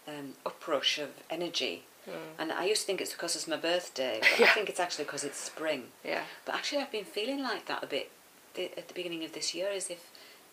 [0.08, 1.84] um, uprush of energy.
[2.08, 2.14] Mm.
[2.38, 4.48] And I used to think it's because it's my birthday, but Yeah.
[4.48, 5.86] I think it's actually because it's spring.
[6.04, 6.24] Yeah.
[6.46, 8.12] But actually, I've been feeling like that a bit
[8.54, 10.12] th- at the beginning of this year, as if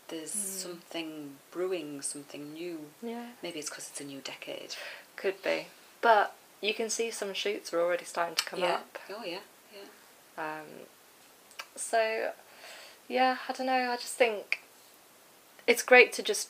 [0.08, 2.78] there's something brewing, something new.
[3.02, 3.26] Yeah.
[3.42, 4.76] Maybe it's because it's a new decade.
[5.16, 5.66] Could be.
[6.00, 8.74] But you can see some shoots are already starting to come yeah.
[8.74, 8.98] up.
[9.10, 9.38] Oh yeah.
[9.74, 10.60] Yeah.
[10.60, 10.66] Um,
[11.76, 12.30] so,
[13.08, 13.90] yeah, I don't know.
[13.90, 14.62] I just think
[15.66, 16.48] it's great to just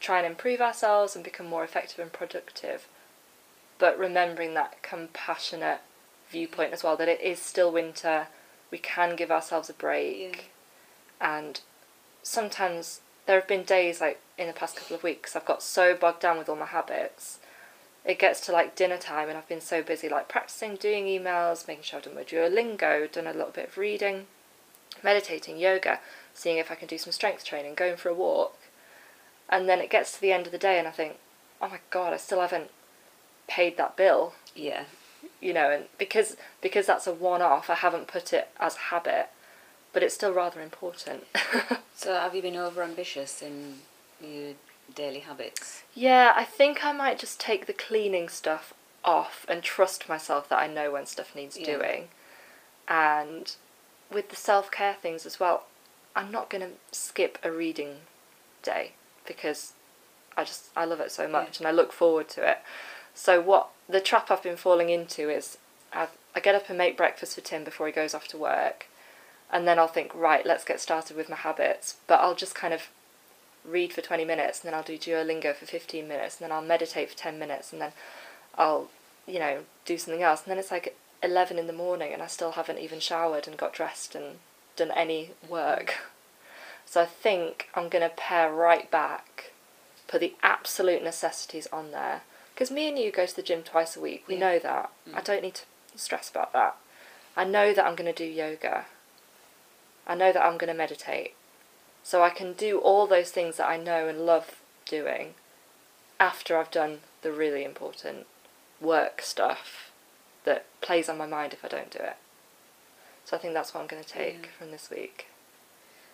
[0.00, 2.88] try and improve ourselves and become more effective and productive,
[3.78, 5.80] but remembering that compassionate
[6.30, 8.28] viewpoint as well that it is still winter,
[8.70, 10.50] we can give ourselves a break,
[11.20, 11.60] and
[12.22, 15.94] sometimes there have been days like in the past couple of weeks I've got so
[15.94, 17.38] bogged down with all my habits.
[18.04, 21.68] It gets to like dinner time and I've been so busy like practicing doing emails,
[21.68, 24.26] making sure I've done my Duolingo, done a little bit of reading,
[25.02, 26.00] meditating, yoga,
[26.34, 28.56] seeing if I can do some strength training, going for a walk.
[29.48, 31.16] And then it gets to the end of the day and I think,
[31.60, 32.70] oh my god, I still haven't
[33.48, 34.34] paid that bill.
[34.54, 34.84] Yeah.
[35.40, 39.28] You know, and because because that's a one off, I haven't put it as habit,
[39.92, 41.24] but it's still rather important.
[41.94, 43.80] So have you been over ambitious in
[44.22, 44.54] your
[44.94, 45.82] daily habits?
[45.94, 48.72] yeah, I think I might just take the cleaning stuff
[49.04, 51.76] off and trust myself that I know when stuff needs Yeah.
[51.76, 52.08] doing.
[52.88, 53.54] And
[54.10, 55.64] with the self care things as well,
[56.14, 57.96] I'm not going to skip a reading
[58.62, 58.92] day
[59.26, 59.72] because
[60.36, 62.58] I just I love it so much and I look forward to it.
[63.14, 65.58] So what the trap I've been falling into is
[65.92, 68.86] I've, I get up and make breakfast for Tim before he goes off to work,
[69.52, 71.96] and then I'll think right, let's get started with my habits.
[72.06, 72.88] But I'll just kind of
[73.64, 76.62] read for twenty minutes, and then I'll do Duolingo for fifteen minutes, and then I'll
[76.62, 77.92] meditate for ten minutes, and then
[78.56, 78.88] I'll
[79.26, 82.26] you know do something else, and then it's like eleven in the morning, and I
[82.26, 84.38] still haven't even showered and got dressed and
[84.80, 85.94] done any work.
[86.86, 89.52] So I think I'm going to pare right back,
[90.08, 92.22] put the absolute necessities on there.
[92.54, 94.24] Because me and you go to the gym twice a week.
[94.26, 94.40] We Yeah.
[94.40, 94.90] know that.
[95.08, 95.16] Mm.
[95.16, 95.64] I don't need to
[95.96, 96.76] stress about that.
[97.36, 98.86] I know that I'm going to do yoga.
[100.06, 101.34] I know that I'm going to meditate.
[102.02, 105.34] So I can do all those things that I know and love doing
[106.18, 108.26] after I've done the really important
[108.80, 109.90] work stuff
[110.44, 112.16] that plays on my mind if I don't do it.
[113.24, 114.48] So I think that's what I'm going to take Yeah.
[114.58, 115.26] from this week.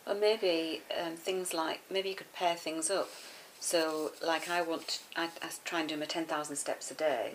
[0.07, 3.09] Or maybe um, things like maybe you could pair things up.
[3.59, 7.33] So, like I want, I, I try and do my ten thousand steps a day,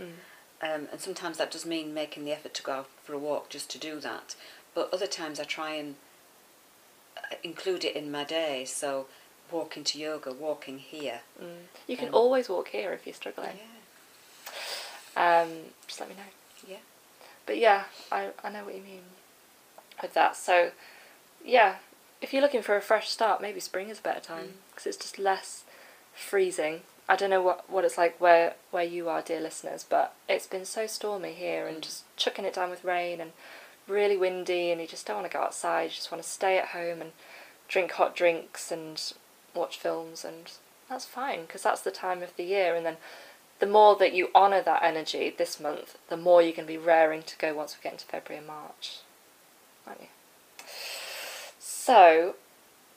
[0.62, 3.50] um, and sometimes that does mean making the effort to go out for a walk
[3.50, 4.36] just to do that.
[4.76, 5.96] But other times I try and
[7.18, 8.64] uh, include it in my day.
[8.66, 9.08] So,
[9.52, 11.22] walking to yoga, walking here.
[11.42, 11.64] Mm.
[11.88, 13.60] You can Um, always walk here if you're struggling.
[15.18, 15.50] Um,
[15.88, 16.22] just let me know.
[16.70, 16.78] yeah.
[17.46, 19.02] But yeah, I, I know what you mean
[20.02, 20.36] with that.
[20.36, 20.72] So,
[21.44, 21.76] yeah,
[22.22, 24.52] if you're looking for a fresh start, maybe spring is a better time Mm.
[24.70, 25.64] because it's just less
[26.14, 26.82] freezing.
[27.10, 30.48] I don't know what, what it's like where, where you are, dear listeners, but it's
[30.48, 31.82] been so stormy here and Mm.
[31.82, 33.34] just chucking it down with rain and
[33.88, 35.84] really windy, and you just don't want to go outside.
[35.86, 37.12] You just want to stay at home and
[37.68, 39.02] drink hot drinks and
[39.54, 40.52] watch films, and
[40.88, 42.76] that's fine because that's the time of the year.
[42.76, 42.98] And then
[43.60, 46.78] the more that you honour that energy this month, the more you're going to be
[46.78, 49.00] raring to go once we get into February and March.
[49.88, 50.08] Aren't you?
[51.60, 52.36] So,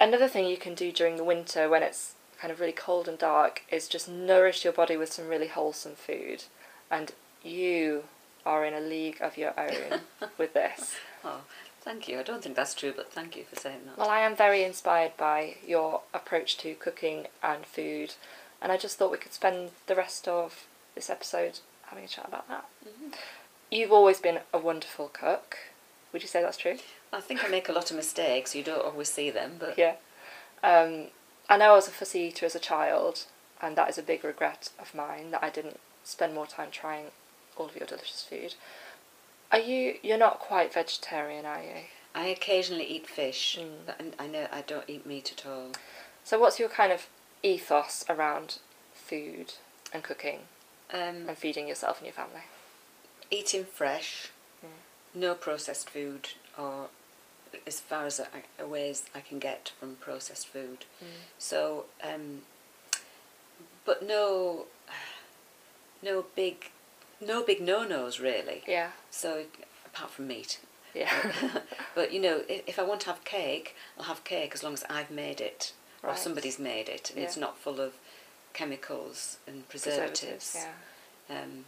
[0.01, 3.19] another thing you can do during the winter when it's kind of really cold and
[3.19, 6.45] dark is just nourish your body with some really wholesome food.
[6.91, 8.05] And you
[8.45, 10.01] are in a league of your own
[10.39, 10.95] with this.
[11.25, 11.41] Oh,
[11.81, 12.19] thank you.
[12.19, 13.97] I don't think that's true, but thank you for saying that.
[13.99, 18.15] Well, I am very inspired by your approach to cooking and food,
[18.61, 22.27] and I just thought we could spend the rest of this episode having a chat
[22.29, 22.67] about that.
[22.87, 23.15] Mhm.
[23.71, 25.57] You've always been a wonderful cook.
[26.15, 26.79] Would you say that's true?
[27.13, 28.55] I think I make a lot of mistakes.
[28.55, 29.97] You don't always see them, but Yeah.
[30.63, 31.09] Um,
[31.49, 33.27] I know I was a fussy eater as a child,
[33.61, 37.07] and that is a big regret of mine that I didn't spend more time trying
[37.57, 38.55] all of your delicious food.
[39.51, 39.97] Are you?
[40.05, 41.83] You're not quite vegetarian, are you?
[42.15, 43.59] I occasionally eat fish.
[43.61, 43.71] Mm.
[43.85, 45.73] But I, know I don't eat meat at all.
[46.23, 47.09] So, what's your kind of
[47.43, 48.59] ethos around
[48.95, 49.55] food
[49.93, 50.43] and cooking
[50.93, 52.43] Um, and feeding yourself and your family?
[53.31, 54.29] eating fresh.
[55.15, 56.89] No processed food, or
[57.67, 60.85] as far as I, away as I can get from processed food.
[61.39, 62.43] So, um,
[63.85, 64.67] but no,
[66.03, 66.71] no big,
[67.25, 68.63] no big no-nos really.
[68.67, 69.45] Yeah, So
[69.87, 70.59] apart from meat.
[70.95, 71.11] yeah.
[71.95, 74.73] but you know, if, if I want to have cake, I'll have cake as long
[74.75, 75.73] as I've made it
[76.03, 77.95] or somebody's made it, and it's not full of
[78.53, 80.55] chemicals and preservatives.
[81.31, 81.41] Yeah.
[81.41, 81.65] Um,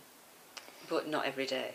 [0.90, 1.74] but not every day.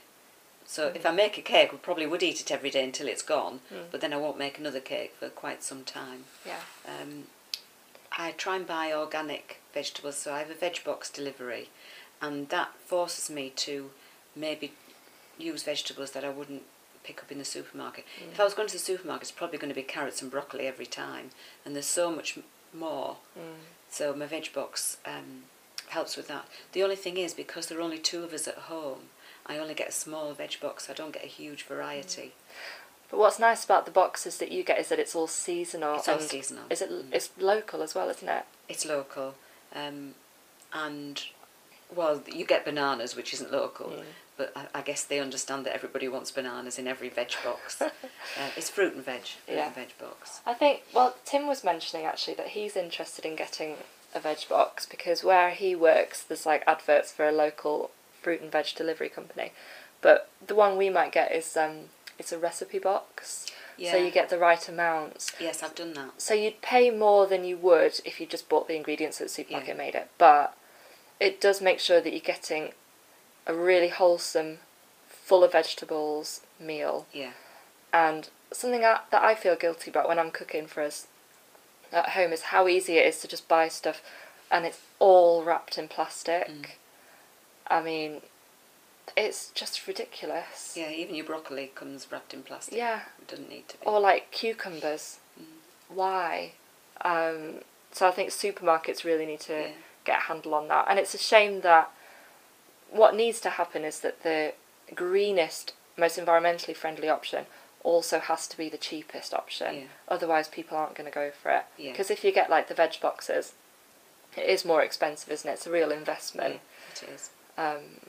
[0.65, 1.09] So if Mm.
[1.09, 3.61] I make a cake, we probably would eat it every day until it's gone.
[3.73, 3.91] Mm.
[3.91, 6.25] But then I won't make another cake for quite some time.
[6.45, 6.61] Yeah.
[6.87, 7.27] Um,
[8.11, 11.69] I try and buy organic vegetables, so I have a veg box delivery,
[12.21, 13.91] and that forces me to
[14.35, 14.73] maybe
[15.37, 16.63] use vegetables that I wouldn't
[17.03, 18.05] pick up in the supermarket.
[18.31, 20.67] If I was going to the supermarket, it's probably going to be carrots and broccoli
[20.67, 21.31] every time,
[21.65, 22.37] and there's so much
[22.73, 23.17] more.
[23.37, 23.41] Mm.
[23.89, 25.43] So my veg box um,
[25.87, 26.45] helps with that.
[26.73, 29.09] The only thing is, because there are only two of us at home,
[29.45, 30.89] I only get a small veg box.
[30.89, 32.33] I don't get a huge variety.
[33.09, 35.95] But what's nice about the boxes that you get is that it's all seasonal.
[35.95, 36.63] It's all seasonal.
[36.69, 36.89] Is it?
[36.89, 37.05] Mm.
[37.11, 38.45] It's local as well, isn't it?
[38.69, 39.35] It's local,
[39.75, 40.13] um,
[40.73, 41.21] and
[41.93, 44.03] well, you get bananas, which isn't local, Mm.
[44.37, 47.81] but I, I guess they understand that everybody wants bananas in every veg box.
[47.81, 47.89] uh,
[48.55, 49.65] it's fruit and veg, fruit Yeah.
[49.65, 50.39] and veg box.
[50.45, 53.75] I think, well, Tim was mentioning actually that he's interested in getting
[54.15, 57.91] a veg box because where he works, there's like adverts for a local
[58.21, 59.51] fruit and veg delivery company.
[60.01, 63.47] But the one we might get is um, it's a recipe box.
[63.77, 63.91] Yeah.
[63.91, 65.31] So you get the right amounts.
[65.39, 66.21] Yes, I've done that.
[66.21, 69.33] So you'd pay more than you would if you just bought the ingredients at the
[69.33, 69.71] supermarket Yeah.
[69.71, 70.09] and made it.
[70.17, 70.55] But
[71.19, 72.73] it does make sure that you're getting
[73.47, 74.59] a really wholesome,
[75.07, 77.07] full of vegetables meal.
[77.13, 77.31] Yeah.
[77.93, 81.07] And something that, that I feel guilty about when I'm cooking for us
[81.91, 84.01] at home is how easy it is to just buy stuff
[84.51, 86.47] and it's all wrapped in plastic.
[86.47, 86.65] Mm.
[87.67, 88.21] I mean,
[89.17, 90.73] it's just ridiculous.
[90.77, 92.77] Yeah, even your broccoli comes wrapped in plastic.
[92.77, 93.01] Yeah.
[93.19, 93.85] It doesn't need to be.
[93.85, 95.19] Or like cucumbers.
[95.39, 95.45] Mm.
[95.93, 96.53] Why?
[97.01, 99.71] Um, so I think supermarkets really need to Yeah.
[100.05, 100.85] get a handle on that.
[100.89, 101.89] And it's a shame that
[102.89, 104.53] what needs to happen is that the
[104.93, 107.45] greenest, most environmentally friendly option
[107.83, 109.75] also has to be the cheapest option.
[109.75, 109.83] Yeah.
[110.07, 111.65] Otherwise, people aren't going to go for it.
[111.77, 111.91] Yeah.
[111.91, 113.53] Because if you get like the veg boxes,
[114.37, 115.53] it is more expensive, isn't it?
[115.53, 116.59] It's a real Yeah, investment.
[116.91, 117.31] it is.
[117.57, 117.99] Um,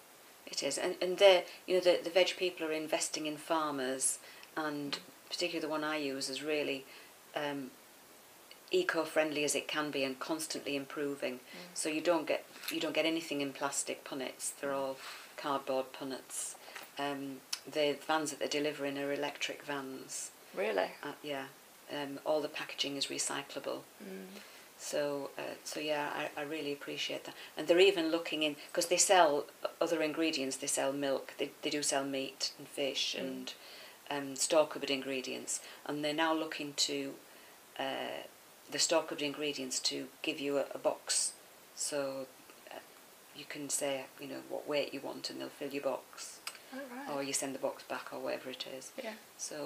[0.46, 4.18] It is, and and they you know the the veg people are investing in farmers,
[4.54, 4.98] and
[5.30, 6.84] particularly the one I use is really
[7.34, 7.70] um,
[8.70, 11.40] eco-friendly as it can be and constantly improving.
[11.74, 14.52] So you don't get you don't get anything in plastic punnets.
[14.60, 14.96] They're all
[15.36, 16.54] cardboard punnets.
[16.98, 20.30] Um, the vans that they're delivering are electric vans.
[20.54, 20.90] really.
[21.02, 21.46] Uh, yeah,
[21.90, 23.80] um, all the packaging is recyclable.
[24.02, 24.26] Mm.
[24.84, 27.34] So, uh, so yeah, I, I really appreciate that.
[27.56, 29.44] And they're even looking in because they sell
[29.80, 30.56] other ingredients.
[30.56, 31.34] They sell milk.
[31.38, 33.20] They they do sell meat and fish Mm.
[33.22, 33.54] and
[34.10, 35.60] um, store cupboard ingredients.
[35.86, 37.14] And they're now looking to
[37.78, 38.24] uh,
[38.72, 41.32] the store cupboard ingredients to give you a, a box,
[41.76, 42.26] so
[42.70, 42.78] uh,
[43.36, 46.40] you can say you know what weight you want, and they'll fill your box,
[46.74, 47.16] Oh, right.
[47.16, 48.90] or you send the box back, or whatever it is.
[49.02, 49.12] yeah.
[49.36, 49.56] So,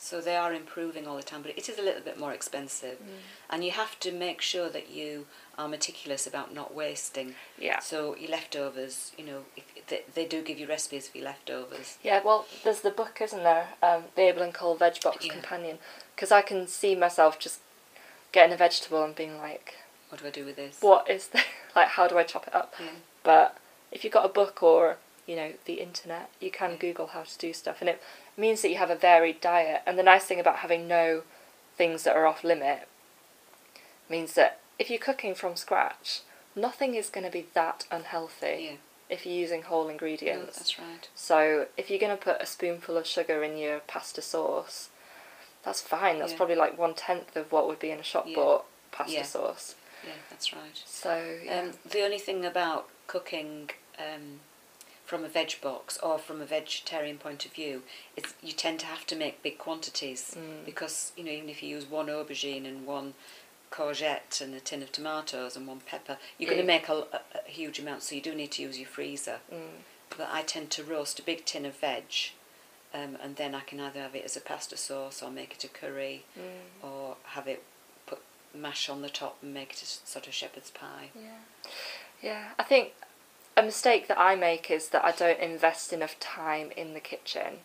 [0.00, 2.98] so they are improving all the time, but it is a little bit more expensive,
[2.98, 3.18] Mm.
[3.50, 5.26] and you have to make sure that you
[5.58, 7.34] are meticulous about not wasting.
[7.58, 7.80] Yeah.
[7.80, 11.98] So your leftovers, you know, if they, they do give you recipes for your leftovers.
[12.02, 13.70] Yeah, well, there's the book, isn't there?
[13.82, 15.32] Um, the Abel and Cole Veg Box Yeah.
[15.32, 15.78] Companion.
[16.14, 17.58] Because I can see myself just
[18.30, 19.74] getting a vegetable and being like,
[20.10, 20.76] What do I do with this?
[20.80, 21.42] what is this?
[21.76, 22.72] like, how do I chop it up?
[22.78, 22.86] Yeah.
[23.24, 23.58] But
[23.90, 26.76] if you've got a book or, you know, the internet, you can Yeah.
[26.76, 27.78] Google how to do stuff.
[27.80, 28.00] And it
[28.38, 29.82] means that you have a varied diet.
[29.86, 31.22] And the nice thing about having no
[31.76, 32.88] things that are off limit
[34.08, 36.20] means that if you're cooking from scratch,
[36.56, 38.76] nothing is going to be that unhealthy Yeah.
[39.08, 40.56] if you're using whole ingredients.
[40.56, 41.08] that's right.
[41.14, 44.88] So if you're going to put a spoonful of sugar in your pasta sauce,
[45.64, 46.18] that's fine.
[46.18, 46.36] That's Yeah.
[46.38, 48.36] probably like one tenth of what would be in a shop Yeah.
[48.36, 49.22] bought pasta Yeah.
[49.24, 49.74] sauce.
[50.06, 50.80] Yeah, that's right.
[50.86, 51.58] So yeah.
[51.60, 54.40] Um, the only thing about cooking um,
[55.08, 57.82] from a veg box or from a vegetarian point of view
[58.14, 60.64] is you tend to have to make big quantities Mm.
[60.66, 63.14] because you know even if you use one aubergine and one
[63.70, 67.20] courgette and a tin of tomatoes and one pepper, you're going to make a, a,
[67.46, 68.02] a huge amount.
[68.02, 69.38] So you do need to use your freezer.
[69.52, 69.82] Mm.
[70.16, 72.04] But I tend to roast a big tin of veg,
[72.94, 75.64] um, and then I can either have it as a pasta sauce or make it
[75.64, 76.84] a curry Mm.
[76.86, 77.62] or have it
[78.06, 78.20] put
[78.54, 81.10] mash on the top and make it a sort of shepherd's pie.
[81.14, 81.70] Yeah.
[82.22, 82.44] Yeah.
[82.58, 82.92] I think
[83.58, 87.58] a mistake that I make is that I don't invest enough time in the kitchen.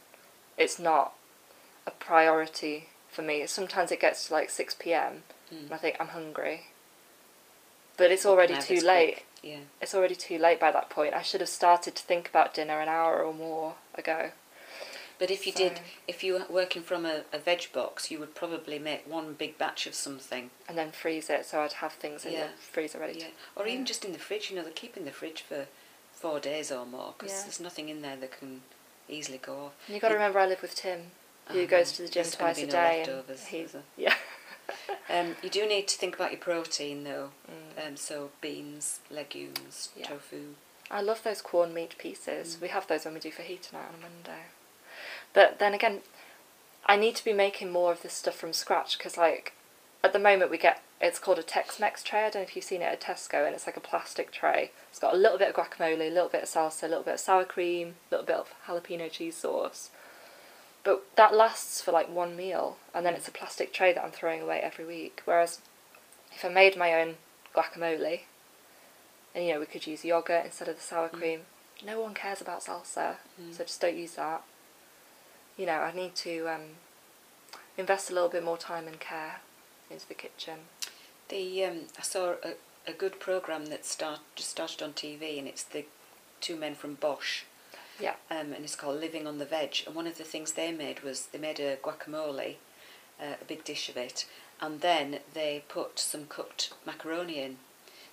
[0.57, 1.13] It's not
[1.85, 3.45] a priority for me.
[3.45, 5.23] Sometimes it gets to like 6 p.m.
[5.53, 5.65] Mm.
[5.65, 6.67] and I think I'm hungry.
[7.97, 9.13] But it's already can I have too late.
[9.13, 9.25] quick?
[9.43, 9.59] Yeah.
[9.81, 11.13] It's already too late by that point.
[11.13, 14.31] I should have started to think about dinner an hour or more ago.
[15.19, 18.33] But if you did, if you were working from a, a veg box, you would
[18.35, 20.49] probably make one big batch of something.
[20.67, 22.47] and then freeze it so I'd have things in Yeah.
[22.47, 23.25] the freezer ready Yeah.
[23.27, 23.31] to.
[23.55, 24.49] Or even just in the fridge.
[24.49, 25.67] You know, they keep in the fridge for
[26.23, 27.41] four days or more because Yeah.
[27.43, 28.61] there's nothing in there that can
[29.09, 29.73] easily go off.
[29.87, 31.11] And you got to remember, I live with Tim,
[31.49, 31.67] who Uh-huh.
[31.67, 34.15] goes to the gym twice a no day, and leftovers, he, yeah,
[35.09, 37.31] Um, you do need to think about your protein though.
[37.51, 37.87] Mm.
[37.87, 40.07] Um, so beans, legumes, Yeah.
[40.07, 40.55] tofu.
[40.89, 42.55] I love those Quorn meat pieces.
[42.55, 42.61] Mm.
[42.61, 44.43] We have those when we do fajita night on a Monday.
[45.33, 46.03] But then again,
[46.85, 49.51] I need to be making more of this stuff from scratch because, like,
[50.03, 52.21] at the moment we get it's called a Tex-Mex tray.
[52.21, 54.71] I don't know if you've seen it at Tesco, and it's like a plastic tray.
[54.89, 57.15] It's got a little bit of guacamole, a little bit of salsa, a little bit
[57.15, 59.89] of sour cream, a little bit of jalapeno cheese sauce.
[60.85, 64.11] But that lasts for like one meal, and then it's a plastic tray that I'm
[64.11, 65.21] throwing away every week.
[65.25, 65.59] Whereas
[66.31, 67.15] if I made my own
[67.53, 68.21] guacamole,
[69.35, 71.17] and you know we could use yogurt instead of the sour Mm.
[71.17, 71.41] cream,
[71.85, 73.53] no one cares about salsa, Mm.
[73.53, 74.41] so just don't use that.
[75.57, 76.77] You know, I need to um,
[77.77, 79.41] invest a little bit more time and care
[79.89, 80.59] into the kitchen.
[81.29, 82.53] The um, I saw a,
[82.87, 85.85] a good program that start just started on TV, and it's the
[86.41, 87.45] two men from Bosh,
[87.99, 88.15] Yeah.
[88.29, 89.83] um, and it's called Living on the Veg.
[89.85, 92.55] And one of the things they made was they made a guacamole,
[93.21, 94.25] uh, a big dish of it,
[94.59, 97.57] and then they put some cooked macaroni in,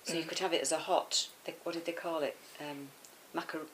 [0.03, 0.27] so you Mm.
[0.29, 1.27] could have it as a hot.
[1.45, 2.37] They, what did they call it?
[2.59, 2.89] Um,
[3.35, 3.67] macar-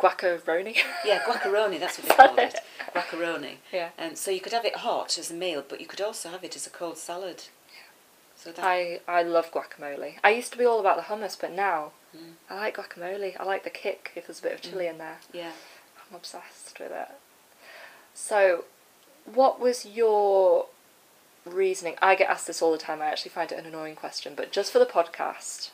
[0.00, 0.76] Guacaroni.
[1.04, 1.78] yeah, guacamole.
[1.80, 2.58] That's what they called it.
[2.94, 3.56] Guacamole.
[3.72, 3.90] yeah.
[3.98, 6.44] Um, so you could have it hot as a meal, but you could also have
[6.44, 7.44] it as a cold salad.
[8.36, 10.14] So that I, I love guacamole.
[10.22, 12.34] I used to be all about the hummus, but now Mm.
[12.48, 13.34] I like guacamole.
[13.40, 14.90] I like the kick if there's a bit of chili Mm.
[14.90, 15.18] in there.
[15.32, 15.50] yeah.
[16.08, 17.08] I'm obsessed with it.
[18.14, 18.64] So,
[19.24, 20.66] what was your
[21.44, 21.96] reasoning?
[22.00, 23.02] I get asked this all the time.
[23.02, 25.70] I actually find it an annoying question, but just for the podcast,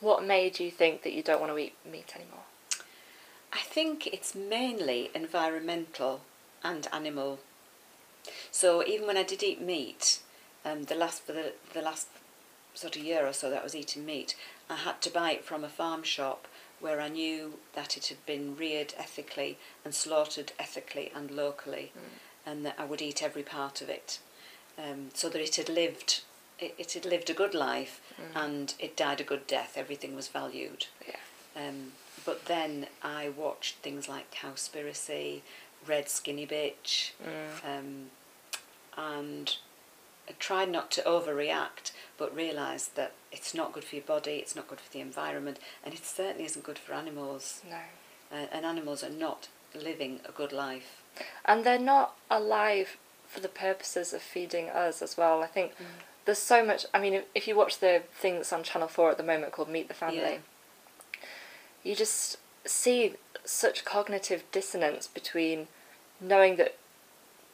[0.00, 2.44] what made you think that you don't want to eat meat anymore?
[3.52, 6.22] I think it's mainly environmental
[6.62, 7.40] and animal.
[8.50, 10.20] So even when I did eat meat,
[10.64, 12.08] um, the last for the the last
[12.74, 14.36] sort of year or so that I was eating meat,
[14.68, 16.46] I had to buy it from a farm shop
[16.78, 21.92] where I knew that it had been reared ethically and slaughtered ethically and locally,
[22.46, 24.18] and that I would eat every part of it,
[24.78, 26.22] um, so that it had lived.
[26.58, 28.00] It, it had lived a good life
[28.34, 29.72] and it died a good death.
[29.76, 30.86] Everything was valued.
[31.06, 31.16] Yeah.
[31.56, 31.92] Um,
[32.24, 35.40] but then I watched things like Cowspiracy,
[35.86, 37.12] read Skinny Bitch,
[37.64, 38.06] um,
[38.96, 39.56] and
[40.28, 44.54] I tried not to overreact, but realised that it's not good for your body, it's
[44.56, 47.62] not good for the environment, and it certainly isn't good for animals.
[47.68, 47.76] No.
[48.32, 51.02] Uh, and animals are not living a good life.
[51.44, 52.96] And they're not alive
[53.26, 55.42] for the purposes of feeding us as well.
[55.42, 55.72] I think
[56.24, 56.86] there's so much.
[56.94, 59.52] I mean, if, if you watch the thing that's on Channel 4 at the moment
[59.52, 60.38] called Meet the Family, Yeah.
[61.82, 63.14] You just see
[63.44, 65.68] such cognitive dissonance between
[66.20, 66.76] knowing that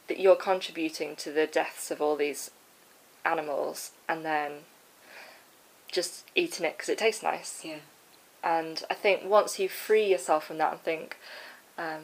[0.09, 2.51] that you're contributing to the deaths of all these
[3.25, 4.53] animals and then
[5.91, 7.63] just eating it because it tastes nice.
[7.65, 7.79] Yeah.
[8.45, 11.17] And I think once you free yourself from that and think,
[11.77, 12.03] um,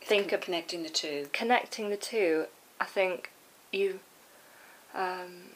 [0.00, 1.28] think Con- of connecting the two.
[1.32, 2.46] connecting the two,
[2.80, 3.30] I think
[3.70, 4.00] you,
[4.94, 5.50] um,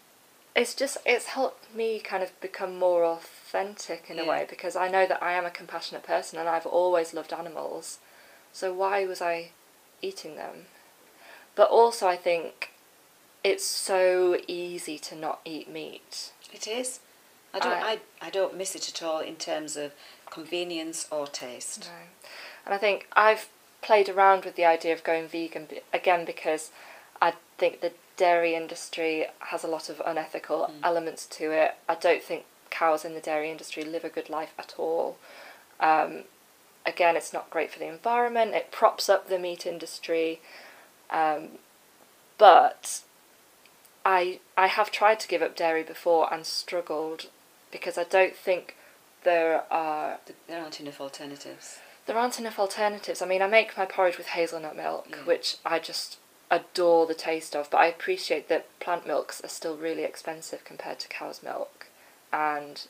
[0.57, 4.89] it's just it's helped me kind of become more authentic in a way because I
[4.89, 7.99] know that I am a compassionate person and I've always loved animals,
[8.53, 9.51] so why was I
[10.03, 10.67] eating them?
[11.55, 12.71] But also, I think
[13.45, 16.33] it's so easy to not eat meat.
[16.53, 17.01] It is.
[17.55, 17.73] I don't.
[17.73, 19.93] I- I, I don't miss it at all in terms of
[20.31, 21.89] convenience or taste.
[21.91, 22.31] No.
[22.65, 23.49] And I think I've
[23.83, 26.71] played around with the idea of going vegan again because
[27.23, 31.75] I think the dairy industry has a lot of unethical elements to it.
[31.89, 35.19] I don't think cows in the dairy industry live a good life at all.
[35.81, 36.25] Um,
[36.85, 40.41] again, it's not great for the environment, it props up the meat industry.
[41.11, 41.59] Um,
[42.39, 43.03] but
[44.05, 47.27] I, I have tried to give up dairy before and struggled
[47.71, 48.77] because I don't think
[49.25, 51.79] there are there aren't enough alternatives.
[52.07, 53.21] there aren't enough alternatives.
[53.21, 55.25] I mean, I make my porridge with hazelnut milk, Yeah.
[55.25, 56.19] which I just
[56.51, 60.99] adore the taste of, but I appreciate that plant milks are still really expensive compared
[61.01, 61.89] to cow's milk.
[62.33, 62.87] And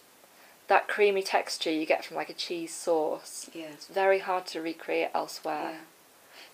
[0.68, 3.66] that creamy texture you get from like a cheese sauce, Yeah.
[3.72, 5.70] it's very hard to recreate elsewhere.
[5.72, 5.80] Yeah.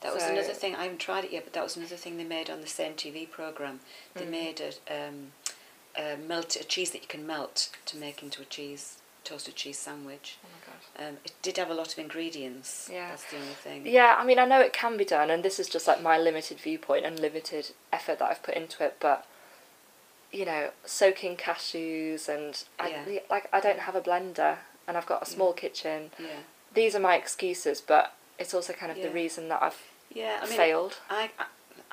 [0.02, 0.74] That was So- another thing.
[0.76, 2.94] I haven't tried it yet, but that was another thing they made on the same
[2.94, 3.80] TV program.
[4.14, 4.30] They Mm.
[4.30, 4.72] made a,
[5.08, 5.32] um,
[5.96, 9.78] a melt a cheese that you can melt to make into a cheese toasted cheese
[9.78, 10.38] sandwich.
[10.44, 11.08] Oh my god.
[11.08, 12.88] Um, it did have a lot of ingredients.
[12.92, 13.08] Yeah.
[13.10, 13.86] That's the only thing.
[13.86, 16.18] Yeah, I mean, I know it can be done, and this is just like my
[16.18, 19.26] limited viewpoint and limited effort that I've put into it, but
[20.30, 23.20] you know, soaking cashews and I, Yeah.
[23.30, 24.56] like I don't have a blender
[24.88, 26.10] and I've got a small kitchen.
[26.18, 26.40] Yeah.
[26.72, 29.78] These are my excuses, but it's also kind of the reason that I've
[30.10, 30.40] Yeah.
[30.42, 30.98] I mean, failed.
[31.10, 31.44] I, I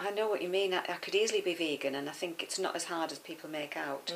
[0.01, 0.73] I know what you mean.
[0.73, 3.49] I, I could easily be vegan, and I think it's not as hard as people
[3.49, 4.07] make out.
[4.07, 4.15] Mm.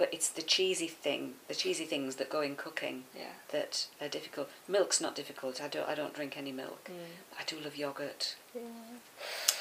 [0.00, 3.32] But it's the cheesy thing, the cheesy things that go in cooking Yeah.
[3.50, 4.48] that are difficult.
[4.66, 5.60] Milk's not difficult.
[5.60, 5.86] I don't.
[5.86, 6.88] I don't drink any milk.
[6.90, 7.38] Mm.
[7.38, 8.36] I do love yogurt.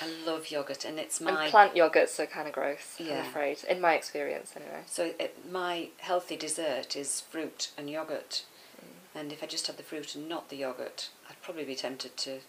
[0.01, 3.19] I love yogurt, and it's my And plant yogurts are kind of gross, Yeah.
[3.19, 4.83] I'm afraid, in my experience anyway.
[4.85, 8.45] So it, my healthy dessert is fruit and yogurt.
[8.79, 9.19] Mm.
[9.19, 12.15] And if I just had the fruit and not the yogurt, I'd probably be tempted
[12.15, 12.39] to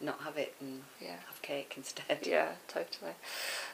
[0.00, 1.16] not have it and Yeah.
[1.26, 2.26] have cake instead.
[2.26, 3.12] Yeah, totally.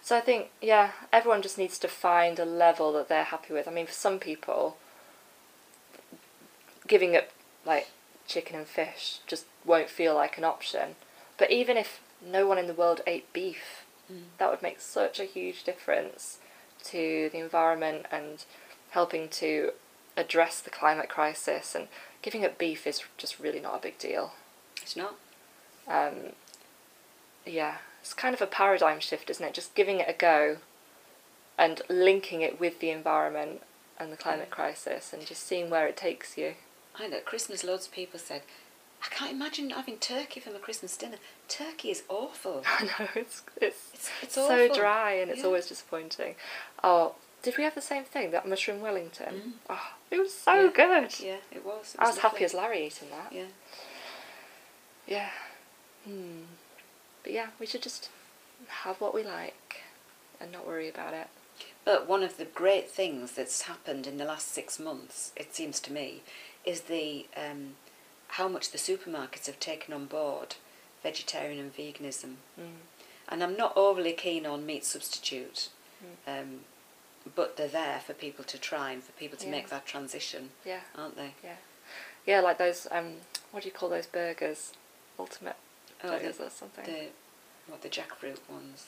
[0.02, 3.68] So I think, yeah, everyone just needs to find a level that they're happy with.
[3.68, 4.76] I mean, for some people,
[6.86, 7.28] giving up
[7.64, 7.88] like
[8.26, 10.96] chicken and fish just won't feel like an option.
[11.36, 14.24] But even if no one in the world ate beef, Mm.
[14.36, 16.38] that would make such a huge difference
[16.84, 18.44] to the environment and
[18.90, 19.72] helping to
[20.16, 21.74] address the climate crisis.
[21.74, 21.88] And
[22.20, 24.34] giving up beef is just really not a big deal.
[24.82, 25.14] It's not.
[25.88, 26.32] Um,
[27.46, 29.54] yeah, it's kind of a paradigm shift, isn't it?
[29.54, 30.58] Just giving it a go
[31.58, 33.62] and linking it with the environment
[33.98, 36.54] and the climate crisis and just seeing where it takes you.
[36.98, 38.42] I know at Christmas loads of people said,
[39.02, 41.18] I can't imagine having turkey for my Christmas dinner.
[41.48, 42.62] Turkey is awful.
[42.66, 44.74] I know, it's, it's, It's, it's so awful.
[44.76, 45.46] dry and it's Yeah.
[45.46, 46.34] always disappointing.
[46.82, 49.34] Oh, did we have the same thing, that mushroom Wellington?
[49.34, 49.52] Mm.
[49.70, 50.70] Oh, it was so Yeah.
[50.74, 51.20] good.
[51.20, 51.94] Yeah, it was.
[51.94, 53.30] It I was happy as Larry eating that.
[53.32, 53.44] Yeah.
[55.06, 55.28] Yeah.
[56.04, 56.42] Hmm.
[57.22, 58.10] But yeah, we should just
[58.68, 59.82] have what we like
[60.40, 61.28] and not worry about it.
[61.84, 65.80] But one of the great things that's happened in the last six months, it seems
[65.80, 66.22] to me,
[66.64, 67.74] is the um,
[68.28, 70.56] how much the supermarkets have taken on board
[71.02, 72.36] vegetarian and veganism.
[72.58, 72.80] Mm.
[73.28, 75.68] And I'm not overly keen on meat substitute,
[76.26, 76.40] Mm.
[76.42, 76.60] um,
[77.34, 79.50] but they're there for people to try and for people to Yeah.
[79.52, 80.80] make that transition, Yeah.
[80.94, 81.34] aren't they?
[81.42, 81.56] Yeah.
[82.26, 83.20] Yeah, like those um
[83.52, 84.72] what do you call those burgers?
[85.18, 85.56] Ultimate
[86.04, 86.84] Oh, the, or something.
[86.84, 87.06] the
[87.66, 88.86] what the jackfruit ones.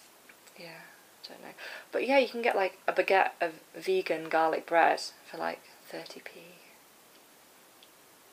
[0.58, 0.80] Yeah,
[1.28, 1.54] don't know.
[1.92, 5.00] But yeah, you can get like a baguette of vegan garlic bread
[5.30, 5.60] for like
[5.92, 6.20] 30p.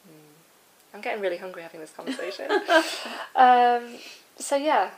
[0.07, 0.33] Mm.
[0.93, 2.51] I'm getting really hungry having this conversation.
[3.35, 3.97] um,
[4.37, 4.91] so yeah,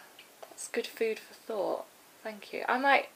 [0.50, 1.86] that's good food for thought.
[2.24, 2.64] Thank you.
[2.68, 3.10] I might,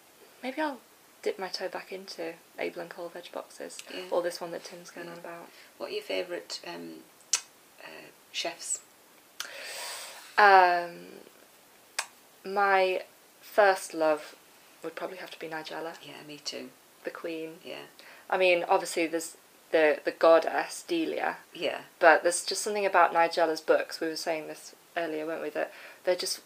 [0.43, 0.79] maybe I'll
[1.23, 4.01] dip my toe back into Abel and Cole veg boxes, Yeah.
[4.11, 5.13] or this one that Tim's going Yeah.
[5.13, 5.49] on about.
[5.77, 6.97] What are your favourite um,
[7.83, 8.81] uh, chefs?
[10.39, 10.91] Um,
[12.45, 13.03] my
[13.41, 14.35] first love
[14.83, 16.69] would probably have to be Nigella, Yeah, me too.
[17.03, 17.55] the queen.
[17.63, 17.85] Yeah,
[18.29, 19.35] I mean, obviously there's
[19.71, 23.99] the the goddess Delia, yeah, but there's just something about Nigella's books.
[23.99, 25.49] We were saying this earlier, weren't we?
[25.49, 25.73] That
[26.05, 26.39] they're just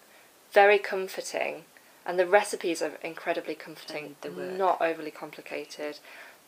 [0.51, 1.65] very comforting,
[2.05, 4.15] and the recipes are incredibly comforting.
[4.57, 5.99] Not overly complicated.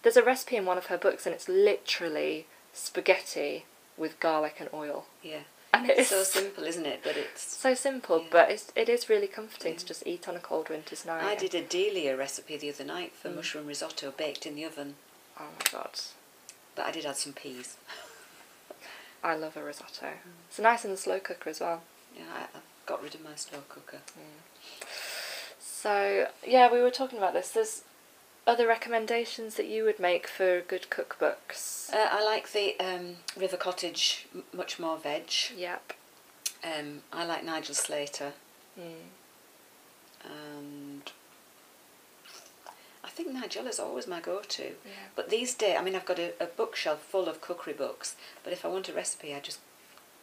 [0.01, 3.65] There's a recipe in one of her books, and it's literally spaghetti
[3.97, 5.43] with garlic and oil, yeah.
[5.80, 7.01] And it is so simple, isn't it?
[7.03, 7.41] But it's.
[7.57, 8.28] so simple, Yeah.
[8.32, 9.80] but it's, it is really comforting Yeah.
[9.80, 11.23] to just eat on a cold winter's night.
[11.23, 13.36] I did a Delia recipe the other night for Mm.
[13.36, 14.95] mushroom risotto baked in the oven,
[15.39, 15.99] Oh my god,
[16.76, 17.76] but I did add some peas.
[19.23, 20.09] I love a risotto.
[20.49, 21.82] It's nice in the slow cooker as well.
[22.15, 23.99] Yeah, I, I got rid of my slow cooker.
[25.59, 27.49] So yeah, we were talking about this.
[27.51, 27.82] There's
[28.47, 31.91] other recommendations that you would make for good cookbooks.
[31.93, 35.31] Uh, I like the um, River Cottage m- much more veg.
[35.55, 35.93] yep.
[36.63, 38.33] Um, I like Nigel Slater,
[38.79, 39.07] Mm.
[40.23, 41.11] and
[43.03, 44.63] I think Nigel is always my go-to.
[44.63, 44.91] Yeah.
[45.15, 48.15] But these days, I mean, I've got a, a bookshelf full of cookery books.
[48.43, 49.59] But if I want a recipe, I just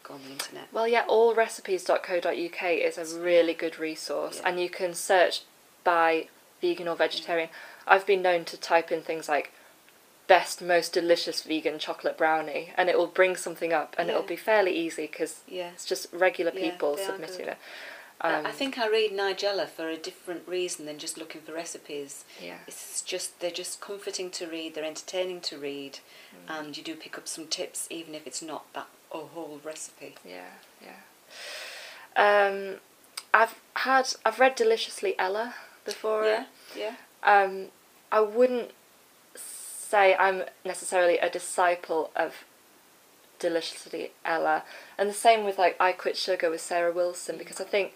[0.02, 0.64] go on the internet.
[0.72, 4.48] Well, yeah, allrecipes.co.uk is a really good resource, Yeah.
[4.48, 5.42] and you can search
[5.84, 6.28] by
[6.60, 7.48] vegan or vegetarian.
[7.86, 9.52] I've been known to type in things like
[10.28, 14.36] best, most delicious vegan chocolate brownie, and it will bring something up, and it'll be
[14.36, 15.70] fairly easy because Yeah.
[15.74, 17.58] it's just regular people are submitting it.
[18.20, 21.52] I- Um, I think I read Nigella for a different reason than just looking for
[21.52, 22.24] recipes.
[22.40, 22.58] Yeah.
[22.68, 24.74] It's just they're just comforting to read.
[24.74, 25.98] They're entertaining to read,
[26.46, 26.60] Mm.
[26.60, 30.14] and you do pick up some tips even if it's not that a whole recipe.
[30.24, 31.00] Yeah, yeah.
[32.16, 32.80] Um,
[33.34, 36.24] I've had I've read Deliciously Ella before.
[36.24, 36.44] Yeah,
[36.76, 36.94] yeah.
[37.22, 37.68] Um,
[38.10, 38.72] I wouldn't
[39.34, 42.44] say I'm necessarily a disciple of
[43.38, 44.62] Deliciously Ella,
[44.96, 47.94] and the same with like I Quit Sugar with Sarah Wilson because I think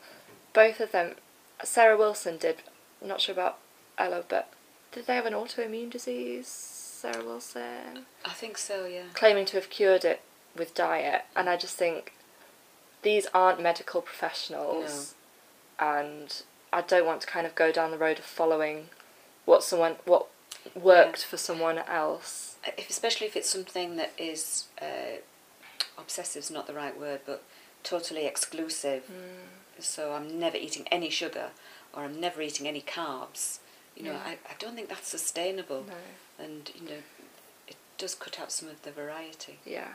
[0.53, 1.15] both of them.
[1.63, 2.57] Sarah Wilson did.
[3.01, 3.59] I'm not sure about
[3.97, 4.53] Ella, but
[4.93, 6.49] did they have an autoimmune disease?
[6.49, 8.87] Sarah Wilson I think so.
[8.87, 9.03] Yeah.
[9.13, 10.23] claiming to have cured it
[10.57, 12.15] with diet, and I just think
[13.03, 15.15] these aren't medical professionals,
[15.79, 18.89] and I don't want to kind of go down the road of following
[19.47, 20.27] what someone what
[20.75, 22.57] worked for someone else.
[22.77, 25.21] If, especially if it's something that is uh,
[25.99, 27.43] obsessive's not the right word, but
[27.83, 29.05] totally exclusive.
[29.79, 31.49] So I'm never eating any sugar,
[31.95, 33.59] or I'm never eating any carbs.
[33.97, 34.23] You know, Yeah.
[34.27, 36.45] I, I don't think that's sustainable, No.
[36.45, 37.03] and you know,
[37.69, 39.59] it does cut out some of the variety.
[39.65, 39.89] Yeah,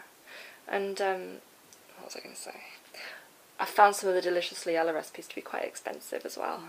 [0.68, 1.22] and um,
[1.98, 2.62] what was I going to say?
[3.60, 6.62] I found some of the deliciously Ella recipes to be quite expensive as well.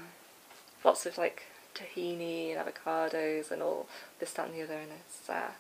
[0.84, 3.86] Lots of like tahini and avocados and all
[4.18, 5.50] this, that, and the other, and it's uh,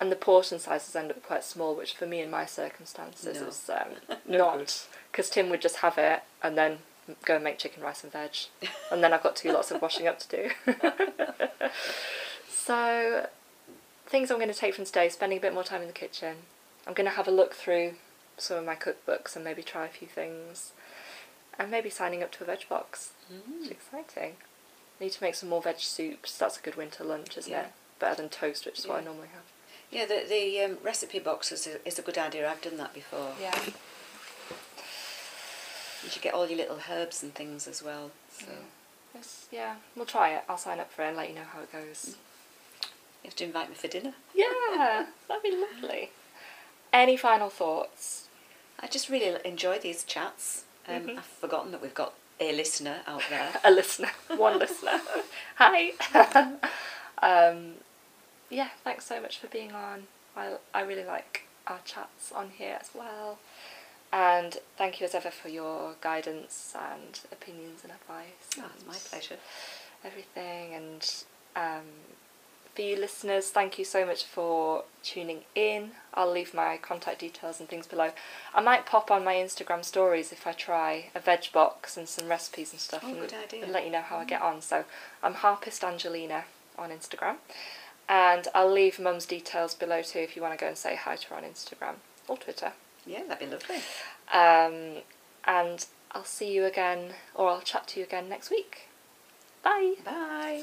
[0.00, 3.46] and the portion sizes end up quite small, which for me in my circumstances No.
[3.48, 6.78] is um, No not because Tim would just have it and then
[7.24, 8.30] go and make chicken rice and veg,
[8.90, 10.50] and then I've got two lots of washing up to do.
[12.48, 13.26] so
[14.06, 16.36] things I'm going to take from today: spending a bit more time in the kitchen.
[16.86, 17.94] I'm going to have a look through
[18.36, 20.72] some of my cookbooks and maybe try a few things,
[21.58, 23.12] and maybe signing up to a veg box.
[23.32, 23.62] Mm.
[23.62, 24.36] It's exciting.
[25.02, 26.38] Need to make some more veg soups.
[26.38, 27.62] That's a good winter lunch, isn't Yeah.
[27.62, 27.72] it?
[27.98, 29.42] Better than toast, which is what I normally have.
[29.90, 32.48] Yeah, the the um, recipe box is a, is a good idea.
[32.48, 33.32] I've done that before.
[33.40, 33.58] Yeah.
[36.04, 38.12] You should get all your little herbs and things as well.
[38.38, 38.46] So
[39.12, 39.74] Yes, yeah.
[39.96, 40.44] We'll try it.
[40.48, 42.14] I'll sign up for it and let you know how it goes.
[43.24, 44.14] you have to invite me for dinner.
[44.32, 46.10] Yeah, that'd be lovely.
[46.92, 48.28] Any final thoughts?
[48.78, 50.62] I just really enjoy these chats.
[50.86, 51.18] Um, Mhm.
[51.18, 53.52] I've forgotten that we've got a listener out there.
[53.64, 55.00] A listener, one listener.
[55.56, 55.92] Hi.
[57.22, 57.74] um,
[58.50, 60.04] yeah, thanks so much for being on.
[60.36, 63.38] I I really like our chats on here as well.
[64.12, 68.50] And thank you as ever for your guidance and opinions and advice.
[68.58, 69.38] Oh, it's my pleasure.
[70.04, 71.24] Everything and
[71.54, 71.86] Um,
[72.74, 75.92] for you listeners, thank you so much for tuning in.
[76.14, 78.10] I'll leave my contact details and things below.
[78.54, 82.28] I might pop on my Instagram stories if I try a veg box and some
[82.28, 84.62] recipes and stuff Oh, and, and let you know how I get on.
[84.62, 84.84] So
[85.22, 86.44] I'm Harpist Angelina
[86.78, 87.36] on Instagram.
[88.08, 91.16] And I'll leave Mum's details below too if you want to go and say hi
[91.16, 91.94] to her on Instagram
[92.28, 92.72] or Twitter.
[93.06, 93.76] Yeah, that'd be lovely.
[94.32, 95.02] Um,
[95.44, 98.88] and I'll see you again, or I'll chat to you again next week.
[99.62, 99.94] Bye.
[100.04, 100.62] Bye.